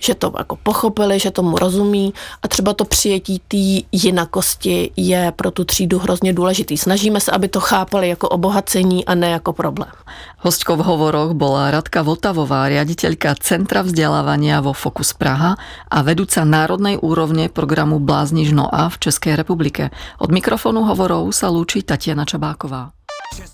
že 0.00 0.14
to 0.14 0.32
jako 0.38 0.56
pochopili, 0.56 1.20
že 1.20 1.30
tomu 1.30 1.58
rozumí 1.58 2.14
a 2.42 2.48
třeba 2.48 2.74
to 2.74 2.84
přijetí 2.84 3.38
té 3.48 3.86
jinakosti 3.92 4.90
je 4.96 5.32
pro 5.36 5.50
tu 5.50 5.64
třídu 5.64 5.98
hrozně 5.98 6.32
důležitý. 6.32 6.78
Snažíme 6.78 7.20
se, 7.20 7.30
aby 7.32 7.48
to 7.48 7.60
chápali 7.60 8.08
jako 8.08 8.28
obohacení 8.28 9.04
a 9.04 9.14
ne 9.14 9.30
jako 9.30 9.52
problém. 9.52 9.92
Hostkou 10.38 10.76
v 10.76 10.88
hovoroch 10.88 11.36
bola 11.36 11.68
Radka 11.70 12.00
Votavová, 12.00 12.72
riaditeľka 12.72 13.36
Centra 13.36 13.84
vzdelávania 13.84 14.64
vo 14.64 14.72
Fokus 14.72 15.12
Praha 15.12 15.60
a 15.92 15.98
vedúca 16.00 16.48
národnej 16.48 16.96
úrovne 16.96 17.52
programu 17.52 18.00
Blázniž 18.00 18.56
Noa 18.56 18.88
v 18.88 18.96
Českej 18.96 19.36
republike. 19.36 19.92
Od 20.16 20.32
mikrofonu 20.32 20.88
hovorov 20.88 21.28
sa 21.36 21.52
lúči 21.52 21.84
Tatiana 21.84 22.24
Čabáková. 22.24 22.96